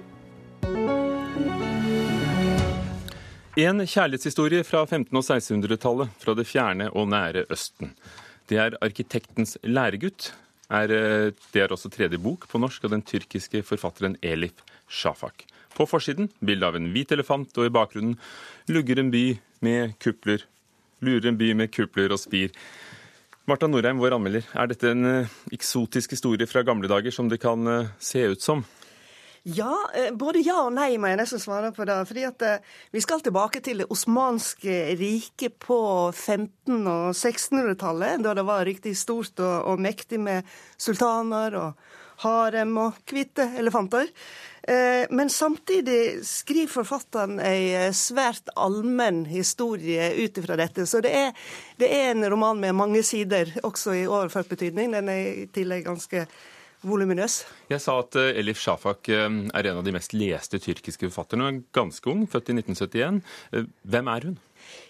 En 3.60 3.84
kjærlighetshistorie 3.84 4.64
fra 4.64 4.86
1500- 4.86 5.18
og 5.20 5.26
1600-tallet 5.26 6.20
fra 6.24 6.36
det 6.40 6.46
fjerne 6.48 6.88
og 6.96 7.10
nære 7.12 7.44
Østen. 7.52 7.92
Det 8.52 8.60
er 8.60 8.76
arkitektens 8.84 9.56
læregutt. 9.64 10.34
Er, 10.72 10.92
eh, 10.92 11.32
det 11.54 11.62
er 11.62 11.72
også 11.72 11.90
tredje 11.92 12.20
bok 12.20 12.50
på 12.52 12.60
norsk 12.60 12.84
av 12.84 12.92
den 12.92 13.02
tyrkiske 13.02 13.64
forfatteren 13.64 14.18
Elif 14.22 14.60
Shafak. 14.90 15.46
På 15.72 15.88
forsiden 15.88 16.28
bilde 16.44 16.68
av 16.68 16.76
en 16.76 16.92
hvit 16.92 17.12
elefant, 17.12 17.58
og 17.58 17.66
i 17.66 17.72
bakgrunnen 17.72 18.18
lugger 18.68 19.00
en 19.00 19.12
by 19.12 19.40
med 19.62 19.96
kupler. 20.00 20.44
Lurer 21.00 21.30
en 21.30 21.38
by 21.40 21.54
med 21.54 21.72
kupler 21.72 22.12
og 22.12 22.20
spir. 22.20 22.52
Marta 23.48 23.68
Norheim, 23.68 24.00
vår 24.04 24.18
anmelder, 24.20 24.44
er 24.54 24.68
dette 24.68 24.92
en 24.92 25.06
uh, 25.06 25.32
eksotisk 25.52 26.12
historie 26.12 26.46
fra 26.46 26.62
gamle 26.62 26.92
dager 26.92 27.12
som 27.12 27.30
det 27.32 27.40
kan 27.42 27.68
uh, 27.68 27.88
se 28.00 28.28
ut 28.36 28.44
som? 28.44 28.66
Ja, 29.44 29.72
uh, 29.74 30.12
både 30.18 30.44
ja 30.46 30.60
og 30.68 30.76
nei, 30.76 30.96
må 31.02 31.10
jeg 31.10 31.22
nesten 31.22 31.42
svare 31.42 31.72
på 31.74 31.88
det. 31.90 31.98
Fordi 32.10 32.28
at 32.28 32.46
Vi 32.92 33.02
skal 33.02 33.24
tilbake 33.26 33.62
til 33.62 33.82
det 33.82 33.90
osmanske 33.90 34.96
riket 35.00 35.58
på 35.60 36.12
1500- 36.12 36.92
og 36.92 37.16
1600-tallet, 37.16 38.22
da 38.24 38.36
det 38.38 38.46
var 38.46 38.66
riktig 38.66 38.98
stort 38.98 39.40
og, 39.40 39.74
og 39.74 39.82
mektig 39.82 40.20
med 40.20 40.46
sultaner 40.78 41.58
og 41.58 41.74
harem 42.22 42.78
og 42.78 43.02
hvite 43.10 43.48
elefanter. 43.60 44.10
Eh, 44.64 45.08
men 45.10 45.30
samtidig 45.30 46.22
skriver 46.26 46.70
forfatteren 46.70 47.40
ei 47.42 47.72
eh, 47.74 47.90
svært 47.98 48.52
allmenn 48.54 49.24
historie 49.30 50.12
ut 50.22 50.38
ifra 50.38 50.58
dette. 50.60 50.86
Så 50.86 51.02
det 51.02 51.14
er, 51.18 51.32
det 51.82 51.90
er, 51.90 52.12
en 52.12 52.28
roman 52.30 52.62
med 52.62 52.78
mange 52.78 53.02
sider, 53.04 53.56
også 53.66 53.96
i 53.98 54.08
overført 54.08 54.52
betydning. 54.52 54.94
Den 54.94 55.10
er 55.10 55.22
i 55.32 55.48
tillegg 55.54 55.88
ganske 55.88 56.28
voluminøs. 56.88 57.42
Jeg 57.72 57.84
sa 57.84 57.98
at 58.02 58.18
eh, 58.20 58.34
Elif 58.42 58.62
Shafak 58.62 59.10
er 59.12 59.28
en 59.28 59.80
av 59.80 59.84
de 59.86 59.96
mest 59.96 60.16
leste 60.18 60.62
tyrkiske 60.62 61.10
forfatterne. 61.10 61.50
Er 61.50 61.62
ganske 61.76 62.12
ung, 62.12 62.26
født 62.30 62.54
i 62.54 62.58
1971. 62.60 63.22
Hvem 63.84 64.12
er 64.16 64.30
hun? 64.30 64.40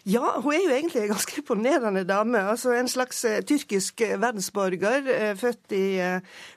Ja, 0.09 0.39
hun 0.41 0.55
er 0.55 0.63
jo 0.63 0.73
egentlig 0.73 1.03
en 1.03 1.11
ganske 1.11 1.35
imponerende 1.37 2.01
dame. 2.09 2.39
Altså 2.49 2.71
En 2.73 2.87
slags 2.89 3.19
uh, 3.27 3.37
tyrkisk 3.45 4.01
eh, 4.01 4.15
verdensborger, 4.17 5.05
uh, 5.05 5.33
født 5.37 5.75
i 5.77 5.85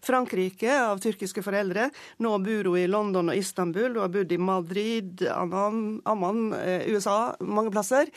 Frankrike 0.04 0.72
av 0.72 1.02
tyrkiske 1.04 1.42
foreldre. 1.44 1.90
Nå 2.24 2.32
bor 2.40 2.70
hun 2.70 2.78
i 2.80 2.86
London 2.88 3.28
og 3.28 3.36
Istanbul. 3.36 3.90
Hun 3.92 4.00
har 4.00 4.12
bodd 4.14 4.32
i 4.32 4.40
Madrid, 4.40 5.24
Amman, 5.28 6.00
Amman 6.08 6.54
USA, 6.88 7.34
mange 7.40 7.72
plasser. 7.74 8.10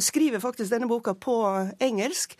skriver 0.00 0.40
faktisk 0.40 0.70
denne 0.72 0.88
boka 0.90 1.14
på 1.14 1.34
engelsk, 1.82 2.34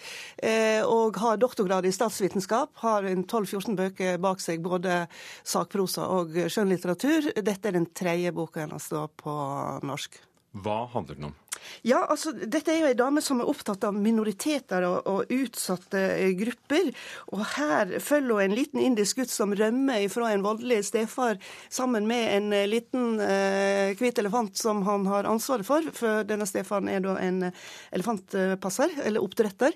og 0.89 1.19
har 1.23 1.41
doktorgrad 1.41 1.87
i 1.87 1.93
statsvitenskap. 1.95 2.73
Har 2.85 3.07
en 3.09 3.25
12-14 3.25 3.77
bøker 3.79 4.19
bak 4.23 4.43
seg, 4.43 4.63
både 4.65 5.07
sakprosa 5.45 6.09
og 6.13 6.37
skjønnlitteratur. 6.47 7.33
Dette 7.41 7.71
er 7.71 7.79
den 7.79 7.89
tredje 7.95 8.35
boka 8.37 8.67
hennes 8.67 8.91
på 9.23 9.39
norsk. 9.87 10.21
Hva 10.53 10.85
handler 10.93 11.19
den 11.19 11.31
om? 11.33 11.42
Ja, 11.83 12.05
altså, 12.11 12.33
Dette 12.33 12.73
er 12.73 12.83
jo 12.83 12.89
ei 12.91 12.97
dame 12.99 13.23
som 13.25 13.41
er 13.43 13.49
opptatt 13.51 13.85
av 13.87 13.97
minoriteter 13.97 14.85
og, 14.87 15.09
og, 15.11 15.33
utsatte 15.33 16.01
eh, 16.15 16.33
grupper. 16.39 16.91
Og 17.35 17.45
her 17.57 17.97
følger 18.03 18.39
hun 18.39 18.45
en 18.45 18.57
liten 18.57 18.83
indisk 18.83 19.19
gutt 19.21 19.33
som 19.33 19.55
rømmer 19.57 20.07
fra 20.13 20.31
en 20.33 20.45
voldelig 20.45 20.83
stefar 20.91 21.41
sammen 21.73 22.07
med 22.11 22.29
en 22.37 22.49
eh, 22.57 22.69
liten 22.71 23.21
eh, 23.23 23.93
hvit 23.99 24.23
elefant 24.23 24.57
som 24.59 24.85
han 24.87 25.07
har 25.11 25.29
ansvaret 25.31 25.67
for. 25.67 25.87
For 25.97 26.27
denne 26.29 26.47
stefaren 26.49 26.91
er 26.93 27.03
da 27.05 27.17
en 27.23 27.49
elefantpasser, 27.51 28.99
eller 29.07 29.25
oppdretter. 29.25 29.75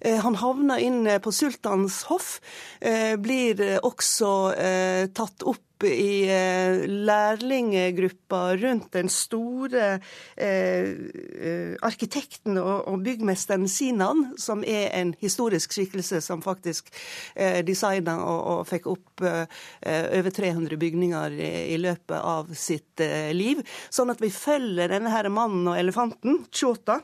Eh, 0.00 0.20
han 0.22 0.38
havner 0.38 0.82
inn 0.82 1.02
på 1.22 1.34
sultans 1.34 2.04
hoff. 2.12 2.36
Eh, 2.80 3.16
blir 3.20 3.80
også 3.82 4.34
eh, 4.54 5.08
tatt 5.14 5.42
opp 5.46 5.64
i 5.84 6.30
eh, 6.30 6.88
lærlinggruppa 6.88 8.56
rundt 8.56 8.92
den 8.92 9.08
store 9.08 10.00
eh, 10.36 10.48
eh, 10.48 10.88
arkitekten 11.84 12.58
og, 12.60 12.88
og 12.90 13.02
byggmesteren 13.04 13.68
Sinan, 13.70 14.24
som 14.40 14.64
er 14.66 14.90
en 14.98 15.14
historisk 15.20 15.74
skikkelse 15.76 16.20
som 16.24 16.42
faktisk 16.44 16.90
eh, 17.34 17.60
designa 17.66 18.18
og, 18.22 18.40
og, 18.52 18.62
fikk 18.68 18.88
opp 18.90 19.24
eh, 19.26 19.44
over 20.18 20.32
300 20.34 20.80
bygninger 20.80 21.38
i, 21.38 21.52
i 21.74 21.78
løpet 21.80 22.18
av 22.18 22.50
sitt 22.58 23.04
eh, 23.04 23.30
liv. 23.36 23.62
Sånn 23.90 24.12
at 24.14 24.22
vi 24.22 24.32
følger 24.34 24.90
denne 24.92 25.12
her 25.12 25.30
mannen 25.32 25.68
og 25.68 25.78
elefanten, 25.78 26.44
Chota 26.54 27.00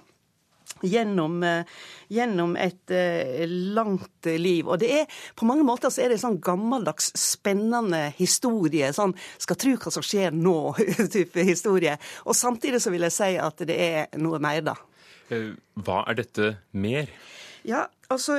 gjennom, 0.84 1.42
eh, 1.42 1.64
gjennom 2.08 2.56
et 2.60 2.90
uh, 2.90 3.44
langt 3.48 4.26
liv. 4.26 4.68
Og 4.68 4.78
det 4.82 4.90
er, 5.00 5.06
På 5.36 5.46
mange 5.48 5.64
måter 5.64 5.90
så 5.90 6.02
er 6.02 6.12
det 6.12 6.18
en 6.18 6.24
sånn 6.26 6.40
gammeldags, 6.44 7.12
spennende 7.18 8.12
historie. 8.18 8.92
Sånn 8.92 9.14
'skal 9.38 9.56
tru 9.56 9.76
hva 9.76 9.92
som 9.92 10.02
skjer 10.02 10.34
nå'-type 10.34 11.44
historie. 11.52 11.98
Og 12.26 12.34
samtidig 12.34 12.82
så 12.82 12.90
vil 12.90 13.06
jeg 13.08 13.12
si 13.12 13.36
at 13.36 13.56
det 13.66 13.78
er 13.78 14.18
noe 14.18 14.38
mer, 14.38 14.60
da. 14.60 14.76
Eh, 15.30 15.54
hva 15.76 16.04
er 16.08 16.14
dette 16.14 16.56
mer? 16.72 17.08
Ja, 17.64 17.86
altså 18.12 18.36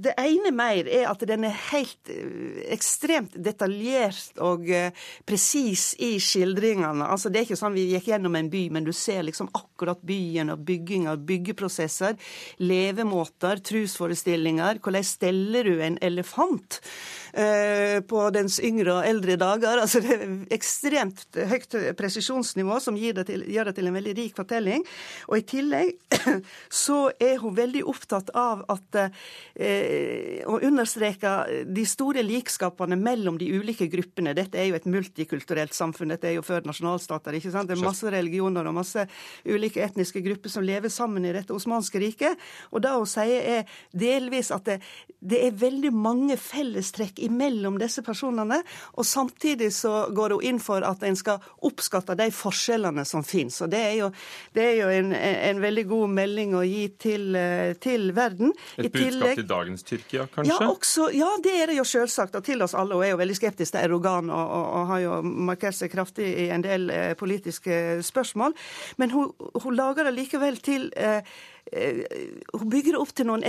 det 0.00 0.14
ene 0.20 0.52
mer 0.54 0.88
er 0.88 1.08
at 1.10 1.22
den 1.28 1.44
er 1.48 1.56
helt 1.70 2.10
eh, 2.12 2.60
ekstremt 2.72 3.34
detaljert 3.36 4.40
og 4.42 4.68
eh, 4.72 4.94
presis 5.28 5.92
i 6.00 6.14
skildringene. 6.22 7.06
Altså 7.06 7.30
Det 7.30 7.40
er 7.40 7.48
ikke 7.48 7.60
sånn 7.60 7.76
vi 7.76 7.88
gikk 7.92 8.10
gjennom 8.12 8.38
en 8.38 8.50
by, 8.52 8.64
men 8.74 8.86
du 8.86 8.92
ser 8.96 9.24
liksom 9.26 9.50
akkurat 9.56 10.00
byen 10.06 10.54
og 10.54 10.64
bygging 10.66 11.08
og 11.10 11.24
byggeprosesser, 11.28 12.16
levemåter, 12.62 13.62
trusforestillinger. 13.70 14.80
Hvordan 14.80 15.06
steller 15.06 15.68
du 15.68 15.84
en 15.84 15.98
elefant 16.04 16.80
på 18.10 18.22
dens 18.34 18.60
yngre 18.64 19.00
og 19.00 19.08
eldre 19.08 19.36
dager? 19.40 19.82
Altså 19.82 20.02
Det 20.04 20.16
er 20.16 20.36
ekstremt 20.54 21.40
høyt 21.50 21.76
presisjonsnivå 21.98 22.78
som 22.82 22.98
det 23.00 23.26
til, 23.28 23.44
gjør 23.50 23.70
det 23.70 23.76
til 23.78 23.90
en 23.90 23.98
veldig 23.98 24.16
rik 24.18 24.36
fortelling. 24.38 24.84
Og 25.28 25.40
i 25.40 25.46
tillegg 25.48 25.94
så 26.84 27.00
er 27.18 27.38
hun 27.42 27.56
veldig 27.56 27.84
opptatt 27.90 28.30
av 28.38 28.64
at 28.70 29.00
å 30.46 30.60
og 30.60 30.66
understreke 30.66 31.64
de 31.68 31.84
store 31.88 32.22
likskapene 32.26 32.96
mellom 33.00 33.38
de 33.40 33.48
ulike 33.54 33.88
gruppene. 33.90 34.34
Dette 34.36 34.58
er 34.60 34.68
jo 34.70 34.76
et 34.76 34.88
multikulturelt 34.90 35.74
samfunn, 35.76 36.12
dette 36.12 36.28
er 36.28 36.36
jo 36.36 36.44
før 36.44 36.66
nasjonalstater. 36.68 37.36
ikke 37.36 37.52
sant? 37.54 37.70
Det 37.70 37.78
er 37.78 37.84
masse 37.84 38.10
religioner 38.12 38.66
og 38.68 38.76
masse 38.76 39.06
ulike 39.46 39.82
etniske 39.84 40.22
grupper 40.24 40.52
som 40.52 40.66
lever 40.66 40.92
sammen 40.92 41.24
i 41.24 41.34
dette 41.34 41.54
osmanske 41.56 42.02
riket. 42.02 42.48
Og 42.70 42.84
det 42.84 42.92
hun 42.92 43.08
sier, 43.08 43.60
er 43.60 43.80
delvis 43.96 44.52
at 44.54 44.68
det, 44.68 44.80
det 45.20 45.40
er 45.46 45.56
veldig 45.60 45.92
mange 45.96 46.36
fellestrekk 46.40 47.19
imellom 47.26 47.78
disse 47.80 48.04
personene, 48.06 48.60
og 48.96 49.06
samtidig 49.06 49.70
så 49.74 50.08
går 50.14 50.36
hun 50.36 50.46
inn 50.50 50.60
for 50.62 50.84
at 50.86 51.02
en 51.06 51.18
skal 51.18 51.42
oppskatte 51.66 52.16
de 52.18 52.30
forskjellene 52.34 53.04
som 53.08 53.24
finnes. 53.26 53.60
Og 53.64 53.70
det 53.72 53.82
er 53.90 53.96
jo, 54.00 54.10
det 54.56 54.66
er 54.66 54.76
jo 54.82 54.90
en, 54.94 55.12
en, 55.14 55.60
veldig 55.60 55.86
god 55.90 56.14
melding 56.16 56.56
å 56.56 56.64
gi 56.66 56.86
til, 57.00 57.36
til 57.82 58.10
verden. 58.16 58.54
Et 58.80 58.90
budskap 58.92 59.36
til 59.38 59.48
dagens 59.50 59.86
Tyrkia, 59.86 60.26
kanskje? 60.32 60.54
Ja, 60.54 60.70
også, 60.70 61.10
ja 61.14 61.30
det 61.44 61.54
er 61.62 61.72
det 61.72 61.78
jo 61.80 61.86
selvsagt. 61.88 62.36
Og 62.38 62.44
til 62.46 62.62
oss 62.64 62.74
alle. 62.78 62.96
Hun 62.96 63.06
er 63.06 63.14
jo 63.14 63.20
veldig 63.20 63.36
skeptisk 63.38 63.74
til 63.74 63.84
Erdogan 63.84 64.30
og, 64.30 64.42
og, 64.42 64.66
og, 64.66 64.86
har 64.90 65.04
jo 65.04 65.20
markert 65.50 65.76
seg 65.76 65.92
kraftig 65.92 66.28
i 66.46 66.48
en 66.54 66.64
del 66.64 66.90
eh, 66.94 67.12
politiske 67.18 68.00
spørsmål. 68.06 68.56
Men 69.00 69.14
hun, 69.14 69.32
hun 69.62 69.76
lager 69.76 70.08
det 70.08 70.16
likevel 70.16 70.60
til 70.64 70.90
eh, 70.96 71.20
eh 71.20 71.24
hun 71.70 72.70
bygger 72.70 72.96
opp 72.98 73.12
til 73.14 73.28
noen, 73.28 73.44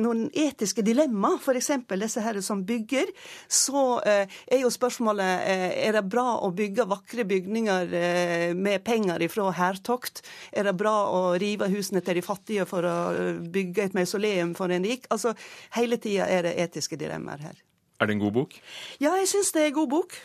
noen 0.00 0.24
etiske 0.30 0.82
dilemmaer, 0.86 1.38
f.eks. 1.38 1.70
disse 2.00 2.22
her 2.24 2.40
som 2.42 2.64
bygger. 2.66 3.12
Så 3.48 3.84
eh, 4.06 4.24
er 4.50 4.62
jo 4.64 4.72
spørsmålet 4.74 5.46
eh, 5.46 5.66
er 5.86 5.98
det 5.98 6.04
bra 6.10 6.40
å 6.42 6.50
bygge 6.56 6.88
vakre 6.90 7.26
bygninger 7.28 7.94
eh, 7.94 8.46
med 8.58 8.84
penger 8.86 9.22
ifra 9.26 9.50
hærtokt. 9.54 10.24
Er 10.52 10.68
det 10.70 10.76
bra 10.80 10.96
å 11.12 11.22
rive 11.40 11.70
husene 11.72 12.02
til 12.04 12.18
de 12.18 12.26
fattige 12.26 12.66
for 12.68 12.86
å 12.86 12.96
bygge 13.54 13.88
et 13.88 13.98
mausoleum 13.98 14.54
for 14.58 14.74
en 14.74 14.86
rik? 14.86 15.08
Altså, 15.14 15.34
Hele 15.74 15.98
tida 16.02 16.26
er 16.30 16.46
det 16.46 16.54
etiske 16.60 16.98
dilemmaer 16.98 17.48
her. 17.48 17.58
Er 18.00 18.08
det 18.08 18.16
en 18.16 18.22
god 18.22 18.34
bok? 18.34 18.54
Ja, 19.02 19.14
jeg 19.20 19.30
syns 19.30 19.52
det 19.54 19.62
er 19.62 19.70
en 19.70 19.78
god 19.78 19.90
bok. 19.92 20.16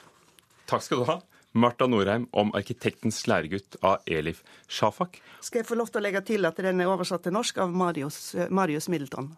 Takk 0.69 0.85
skal 0.85 1.01
du 1.01 1.09
ha. 1.09 1.19
Marta 1.59 1.87
Norheim 1.87 2.27
om 2.31 2.51
'Arkitektens 2.53 3.25
læregutt' 3.27 3.77
av 3.83 3.99
Elif 4.07 4.43
Shafak. 4.67 5.21
Skal 5.41 5.61
jeg 5.61 5.67
få 5.67 5.75
lov 5.75 5.91
til 5.91 6.01
å 6.01 6.03
legge 6.03 6.21
til 6.25 6.45
at 6.45 6.57
den 6.57 6.81
er 6.81 6.89
oversatt 6.91 7.23
til 7.23 7.35
norsk 7.35 7.57
av 7.57 7.71
Marius, 7.71 8.35
Marius 8.49 8.89
Middleton. 8.89 9.31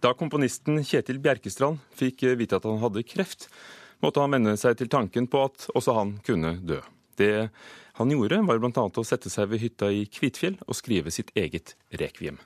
Da 0.00 0.14
komponisten 0.16 0.80
Kjetil 0.80 1.20
Bjerkestrand 1.20 1.78
fikk 1.92 2.24
vite 2.40 2.56
at 2.56 2.64
han 2.64 2.80
hadde 2.80 3.04
kreft, 3.04 3.50
måtte 4.00 4.22
han 4.22 4.32
venne 4.32 4.56
seg 4.56 4.78
til 4.80 4.88
tanken 4.88 5.28
på 5.28 5.44
at 5.44 5.68
også 5.74 5.96
han 5.98 6.14
kunne 6.24 6.56
dø. 6.64 6.80
Det 7.20 7.50
han 8.00 8.14
gjorde, 8.14 8.40
var 8.48 8.62
bl.a. 8.62 8.86
å 8.88 9.04
sette 9.04 9.28
seg 9.28 9.50
ved 9.50 9.60
hytta 9.60 9.90
i 9.92 10.06
Kvitfjell 10.08 10.56
og 10.64 10.78
skrive 10.78 11.12
sitt 11.12 11.34
eget 11.36 11.76
rekviem. 11.92 12.40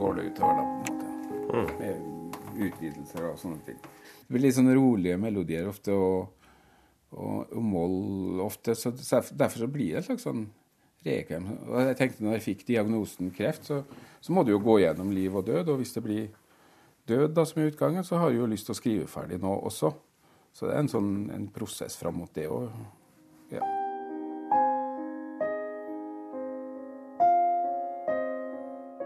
Går 0.00 0.18
det 0.18 0.26
utover, 0.30 0.60
da, 0.60 0.64
på 0.70 0.92
en 0.92 0.98
måte. 0.98 1.10
Mm. 1.50 1.70
Med 1.80 2.66
utvidelser 2.70 3.26
og 3.30 3.38
sånne 3.40 3.62
ting. 3.66 3.80
Det 3.80 4.34
blir 4.34 4.44
litt 4.46 4.56
sånn 4.56 4.72
rolige 4.74 5.18
melodier 5.20 5.68
ofte, 5.70 5.94
og, 5.94 6.50
og, 7.14 7.52
og 7.56 7.64
moll 7.64 8.42
ofte. 8.44 8.76
Så 8.78 8.92
derfor 8.94 9.64
så 9.64 9.70
blir 9.70 9.94
det 9.94 10.02
et 10.02 10.10
slags 10.10 10.26
sånn. 10.28 10.46
Og 11.00 11.78
jeg 11.80 11.96
tenkte 11.96 12.26
når 12.26 12.36
jeg 12.36 12.44
fikk 12.44 12.66
diagnosen 12.68 13.32
kreft, 13.32 13.70
så, 13.70 13.80
så, 14.20 14.34
må 14.36 14.44
du 14.44 14.52
jo 14.52 14.60
gå 14.60 14.82
gjennom 14.82 15.12
liv 15.16 15.36
og 15.36 15.46
død. 15.48 15.72
Og 15.72 15.80
hvis 15.80 15.96
det 15.96 16.04
blir 16.04 16.28
død 17.08 17.32
da 17.34 17.46
som 17.48 17.62
er 17.62 17.72
utgangen, 17.72 18.04
så 18.04 18.20
har 18.20 18.30
jeg 18.30 18.42
jo 18.42 18.50
lyst 18.52 18.68
til 18.68 18.76
å 18.76 18.80
skrive 18.82 19.10
ferdig 19.10 19.40
nå 19.40 19.56
også. 19.70 19.94
Så 20.52 20.68
det 20.68 20.76
er 20.76 20.84
en 20.84 20.92
sånn 20.92 21.12
en 21.32 21.48
prosess 21.54 21.96
fram 21.96 22.20
mot 22.20 22.34
det 22.36 22.50
òg. 22.52 22.68
Ja. 23.54 23.79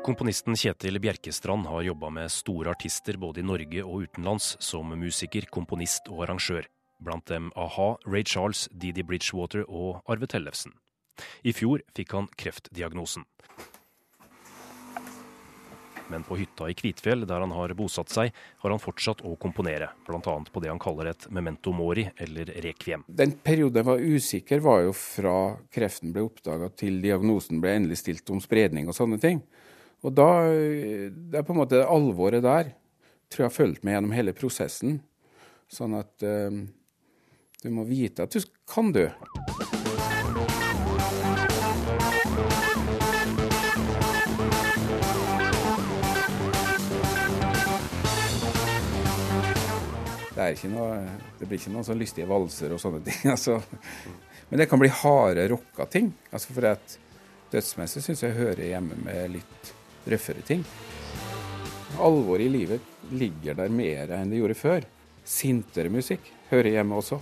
Komponisten 0.04 0.52
Kjetil 0.56 1.00
Bjerkestrand 1.00 1.66
har 1.66 1.82
jobba 1.82 2.10
med 2.10 2.28
store 2.32 2.74
artister 2.74 3.16
både 3.16 3.40
i 3.40 3.44
Norge 3.48 3.84
og 3.88 4.02
utenlands 4.04 4.50
som 4.60 4.90
musiker, 5.00 5.46
komponist 5.48 6.10
og 6.12 6.26
arrangør. 6.26 6.66
Blant 7.00 7.24
dem 7.32 7.46
a-ha, 7.56 7.86
Ray 8.04 8.20
Charles, 8.28 8.66
Didi 8.68 9.00
Bridgewater 9.00 9.64
og 9.64 10.02
Arve 10.04 10.28
Tellefsen. 10.28 10.76
I 11.40 11.56
fjor 11.56 11.80
fikk 11.96 12.12
han 12.18 12.28
kreftdiagnosen. 12.36 13.24
Men 16.12 16.28
på 16.28 16.36
hytta 16.36 16.68
i 16.68 16.76
Kvitfjell, 16.76 17.24
der 17.24 17.40
han 17.40 17.56
har 17.56 17.72
bosatt 17.72 18.12
seg, 18.12 18.36
har 18.60 18.76
han 18.76 18.84
fortsatt 18.84 19.24
å 19.24 19.38
komponere. 19.40 19.88
Bl.a. 20.04 20.20
på 20.20 20.60
det 20.60 20.68
han 20.68 20.84
kaller 20.84 21.14
et 21.14 21.30
memento 21.32 21.72
mori, 21.72 22.10
eller 22.20 22.52
rekviem. 22.60 23.08
Den 23.08 23.38
perioden 23.40 23.80
jeg 23.80 23.88
var 23.88 24.04
usikker, 24.04 24.60
var 24.68 24.84
jo 24.84 24.92
fra 24.92 25.38
kreften 25.72 26.12
ble 26.12 26.28
oppdaga 26.28 26.68
til 26.76 27.00
diagnosen 27.00 27.64
ble 27.64 27.78
endelig 27.80 28.04
stilt 28.04 28.28
om 28.28 28.44
spredning 28.44 28.92
og 28.92 29.00
sånne 29.00 29.16
ting. 29.22 29.40
Og 30.04 30.12
da 30.12 30.30
Det 30.52 31.38
er 31.38 31.46
på 31.46 31.54
en 31.54 31.62
måte 31.62 31.80
alvoret 31.88 32.44
der 32.44 32.74
tror 33.32 33.46
jeg 33.46 33.50
har 33.50 33.56
fulgt 33.56 33.84
med 33.84 33.96
gjennom 33.96 34.12
hele 34.14 34.34
prosessen. 34.36 34.98
Sånn 35.66 35.96
at 35.96 36.12
Du 36.20 37.70
må 37.72 37.86
vite 37.88 38.26
at 38.26 38.34
du 38.34 38.44
kan 38.68 38.92
dø. 38.92 39.08
Det, 50.34 50.68
noe, 50.68 50.98
det, 51.38 51.46
blir 51.46 51.56
ikke 51.56 51.70
noen 51.72 51.86
sånn 51.86 52.00
lystige 52.00 52.26
valser 52.28 52.74
og 52.74 52.82
sånne 52.82 53.00
ting. 53.06 53.22
Altså. 53.34 53.56
Men 54.50 54.60
det 54.60 54.66
kan 54.68 54.82
bli 54.82 54.90
harde 54.92 55.46
rocka 55.48 55.86
ting. 55.88 56.12
Altså 56.30 56.52
for 56.52 56.68
Dødsmessig 57.54 58.02
syns 58.04 58.22
jeg 58.26 58.36
hører 58.36 58.66
hjemme 58.66 58.98
med 59.06 59.38
litt 59.38 59.72
røffere 60.10 60.44
ting. 60.46 60.64
Alvoret 62.02 62.48
i 62.48 62.52
livet 62.52 63.12
ligger 63.14 63.56
der 63.58 63.72
mer 63.72 64.10
enn 64.16 64.32
det 64.32 64.40
gjorde 64.40 64.58
før. 64.58 64.86
Sintere 65.24 65.92
musikk 65.92 66.26
hører 66.50 66.74
hjemme 66.74 66.98
også. 67.00 67.20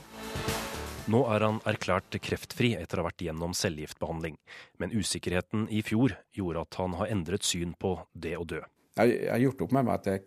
Nå 1.12 1.24
er 1.34 1.42
han 1.42 1.58
erklært 1.66 2.14
kreftfri 2.22 2.72
etter 2.78 3.00
å 3.00 3.02
ha 3.02 3.10
vært 3.10 3.24
gjennom 3.26 3.54
cellegiftbehandling. 3.58 4.36
Men 4.78 4.94
usikkerheten 4.94 5.66
i 5.70 5.82
fjor 5.86 6.14
gjorde 6.34 6.62
at 6.62 6.78
han 6.78 6.94
har 7.00 7.10
endret 7.10 7.46
syn 7.46 7.74
på 7.74 7.96
det 8.14 8.36
å 8.38 8.46
dø. 8.46 8.60
Jeg 9.00 9.26
har 9.30 9.42
gjort 9.42 9.64
opp 9.66 9.74
med 9.74 9.88
meg 9.88 9.98
at 9.98 10.10
jeg 10.12 10.24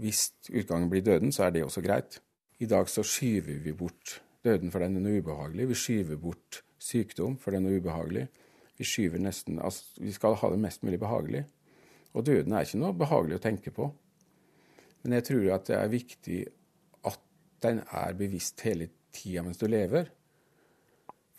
hvis 0.00 0.30
utgangen 0.48 0.88
blir 0.90 1.04
døden, 1.04 1.32
så 1.34 1.46
er 1.46 1.54
det 1.54 1.64
også 1.66 1.82
greit. 1.84 2.20
I 2.60 2.68
dag 2.70 2.88
så 2.88 3.02
skyver 3.04 3.60
vi 3.64 3.74
bort 3.76 4.20
døden, 4.44 4.70
for 4.72 4.80
den 4.80 4.96
er 4.96 5.04
noe 5.04 5.20
ubehagelig. 5.20 5.68
Vi 5.72 5.78
skyver 5.78 6.20
bort 6.20 6.62
sykdom, 6.80 7.36
for 7.40 7.52
den 7.52 7.66
er 7.66 7.74
noe 7.74 7.82
ubehagelig. 7.82 8.28
Vi 8.80 8.86
skyver 8.88 9.20
nesten 9.20 9.58
Altså, 9.60 9.84
vi 10.00 10.12
skal 10.16 10.38
ha 10.40 10.50
det 10.52 10.60
mest 10.62 10.84
mulig 10.86 11.00
behagelig. 11.00 11.44
Og 12.14 12.26
døden 12.26 12.54
er 12.54 12.66
ikke 12.66 12.80
noe 12.80 12.96
behagelig 12.96 13.38
å 13.38 13.44
tenke 13.44 13.72
på. 13.74 13.90
Men 15.02 15.18
jeg 15.18 15.28
tror 15.30 15.50
at 15.56 15.68
det 15.70 15.76
er 15.78 15.92
viktig 15.92 16.40
at 17.08 17.20
den 17.64 17.84
er 17.86 18.16
bevisst 18.18 18.60
hele 18.66 18.90
tida 19.14 19.44
mens 19.46 19.60
du 19.60 19.68
lever. 19.70 20.10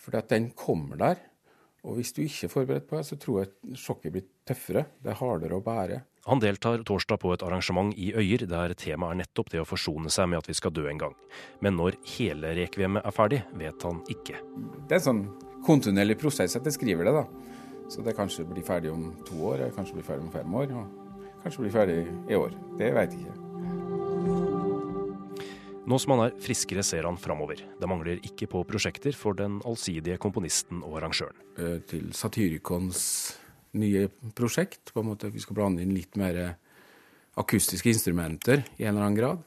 For 0.02 0.18
at 0.18 0.32
den 0.32 0.52
kommer 0.58 0.98
der. 1.02 1.20
Og 1.82 1.98
hvis 1.98 2.14
du 2.14 2.22
ikke 2.24 2.46
er 2.46 2.54
forberedt 2.54 2.88
på 2.90 2.98
det, 2.98 3.06
så 3.10 3.18
tror 3.18 3.42
jeg 3.42 3.78
sjokket 3.82 4.14
blir 4.14 4.26
tøffere. 4.46 4.86
Det 5.02 5.14
er 5.14 5.22
hardere 5.22 5.58
å 5.58 5.66
bære. 5.66 6.02
Han 6.30 6.42
deltar 6.42 6.84
torsdag 6.86 7.18
på 7.24 7.32
et 7.34 7.42
arrangement 7.42 7.90
i 7.98 8.12
Øyer, 8.14 8.44
der 8.46 8.76
temaet 8.78 9.16
er 9.16 9.22
nettopp 9.24 9.50
det 9.50 9.64
å 9.64 9.66
forsone 9.66 10.12
seg 10.14 10.30
med 10.30 10.44
at 10.44 10.50
vi 10.52 10.54
skal 10.58 10.74
dø 10.78 10.84
en 10.90 11.02
gang. 11.02 11.16
Men 11.66 11.80
når 11.80 11.98
hele 12.14 12.54
rekviemet 12.60 13.02
er 13.02 13.16
ferdig, 13.16 13.40
vet 13.58 13.88
han 13.88 14.04
ikke. 14.14 14.38
Det 14.86 14.94
er 14.94 15.00
en 15.00 15.08
sånn 15.08 15.24
kontinuerlig 15.66 16.20
prosess 16.22 16.54
at 16.58 16.70
jeg 16.70 16.78
skriver 16.78 17.10
det, 17.10 17.16
da. 17.18 17.26
Så 17.92 18.00
det 18.06 18.16
kanskje 18.16 18.46
blir 18.48 18.64
ferdig 18.64 18.92
om 18.94 19.10
to 19.28 19.36
år, 19.50 19.58
eller 19.60 19.76
kanskje 19.76 19.98
blir 19.98 20.06
ferdig 20.08 20.24
om 20.24 20.32
fem 20.32 20.54
år. 20.56 20.70
Og 20.80 21.42
kanskje 21.44 21.66
blir 21.66 21.74
ferdig 21.74 21.98
i 22.32 22.38
år. 22.40 22.54
Det 22.80 22.88
veit 22.96 23.16
jeg 23.18 23.26
ikke. 23.26 23.38
Nå 25.92 25.98
som 26.00 26.14
han 26.14 26.24
er 26.30 26.38
friskere, 26.40 26.86
ser 26.88 27.04
han 27.10 27.20
framover. 27.20 27.60
Det 27.82 27.90
mangler 27.90 28.22
ikke 28.24 28.48
på 28.48 28.62
prosjekter 28.70 29.18
for 29.18 29.36
den 29.36 29.60
allsidige 29.68 30.22
komponisten 30.22 30.80
og 30.88 31.02
arrangøren. 31.02 31.36
Eh, 31.58 31.80
til 31.90 32.14
Satyricons 32.16 33.02
nye 33.74 34.08
prosjekt. 34.36 34.94
på 34.94 35.00
en 35.02 35.08
måte 35.12 35.32
Vi 35.32 35.40
skal 35.40 35.56
blande 35.56 35.82
inn 35.82 35.94
litt 35.94 36.16
mer 36.16 36.58
akustiske 37.36 37.90
instrumenter 37.90 38.64
i 38.78 38.84
en 38.84 38.96
eller 38.96 39.02
annen 39.02 39.20
grad. 39.20 39.44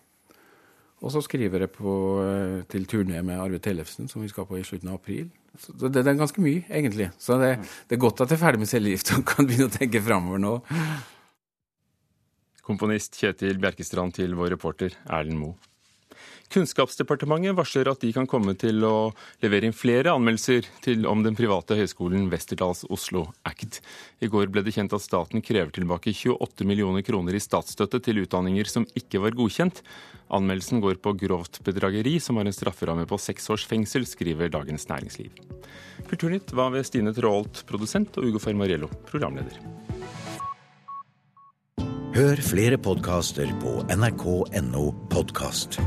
Og 1.00 1.12
så 1.12 1.22
skriver 1.22 1.60
jeg 1.60 1.72
på, 1.72 2.20
eh, 2.20 2.62
til 2.68 2.84
turné 2.84 3.22
med 3.22 3.38
Arve 3.38 3.58
Tellefsen, 3.58 4.08
som 4.08 4.20
vi 4.22 4.28
skal 4.28 4.44
på 4.44 4.58
i 4.58 4.62
slutten 4.62 4.88
av 4.88 4.94
april. 4.94 5.30
Det, 5.54 5.90
det 5.94 6.02
er 6.02 6.18
ganske 6.18 6.42
mye, 6.42 6.64
egentlig. 6.66 7.10
Så 7.20 7.38
det, 7.38 7.52
det 7.88 7.96
er 7.96 8.02
godt 8.02 8.24
at 8.24 8.32
jeg 8.32 8.40
er 8.40 8.42
ferdig 8.42 8.62
med 8.64 8.70
cellegift 8.70 9.12
og 9.14 9.26
kan 9.28 9.46
begynne 9.48 9.70
å 9.70 9.74
tenke 9.74 10.02
framover 10.02 10.42
nå. 10.42 10.54
Komponist 12.64 13.18
Kjetil 13.20 13.60
Bjerkestrand 13.62 14.16
til 14.16 14.34
vår 14.38 14.54
reporter 14.56 14.96
Erlend 15.04 15.38
Moe. 15.38 15.73
Kunnskapsdepartementet 16.54 17.56
varsler 17.56 17.88
at 17.90 18.02
de 18.04 18.12
kan 18.14 18.28
komme 18.30 18.54
til 18.58 18.84
å 18.86 19.10
levere 19.42 19.66
inn 19.66 19.74
flere 19.74 20.12
anmeldelser 20.14 20.68
til, 20.84 21.06
om 21.10 21.24
den 21.24 21.36
private 21.38 21.76
høyskolen 21.78 22.28
Westerdals 22.32 22.84
Oslo 22.94 23.26
Act. 23.48 23.80
I 24.22 24.30
går 24.30 24.52
ble 24.54 24.62
det 24.62 24.74
kjent 24.76 24.94
at 24.94 25.02
staten 25.02 25.42
krever 25.42 25.72
tilbake 25.74 26.14
28 26.14 26.68
millioner 26.68 27.02
kroner 27.06 27.34
i 27.34 27.42
statsstøtte 27.42 28.02
til 28.04 28.22
utdanninger 28.22 28.70
som 28.70 28.86
ikke 28.94 29.22
var 29.24 29.36
godkjent. 29.38 29.82
Anmeldelsen 30.34 30.82
går 30.84 31.00
på 31.02 31.16
grovt 31.24 31.60
bedrageri, 31.66 32.16
som 32.22 32.38
har 32.38 32.48
en 32.48 32.54
strafferamme 32.54 33.08
på 33.10 33.18
seks 33.20 33.50
års 33.50 33.66
fengsel, 33.68 34.06
skriver 34.08 34.52
Dagens 34.52 34.88
Næringsliv. 34.90 35.34
Kulturnytt 36.10 36.54
var 36.54 36.70
ved 36.74 36.86
Stine 36.86 37.14
Tråholt, 37.16 37.64
produsent, 37.68 38.18
og 38.18 38.30
Ugo 38.30 38.42
Fermariello, 38.42 38.90
programleder. 39.10 39.58
Hør 42.14 42.38
flere 42.46 42.78
podkaster 42.78 43.50
på 43.58 43.80
nrk.no 43.90 44.84
podkast. 45.10 45.80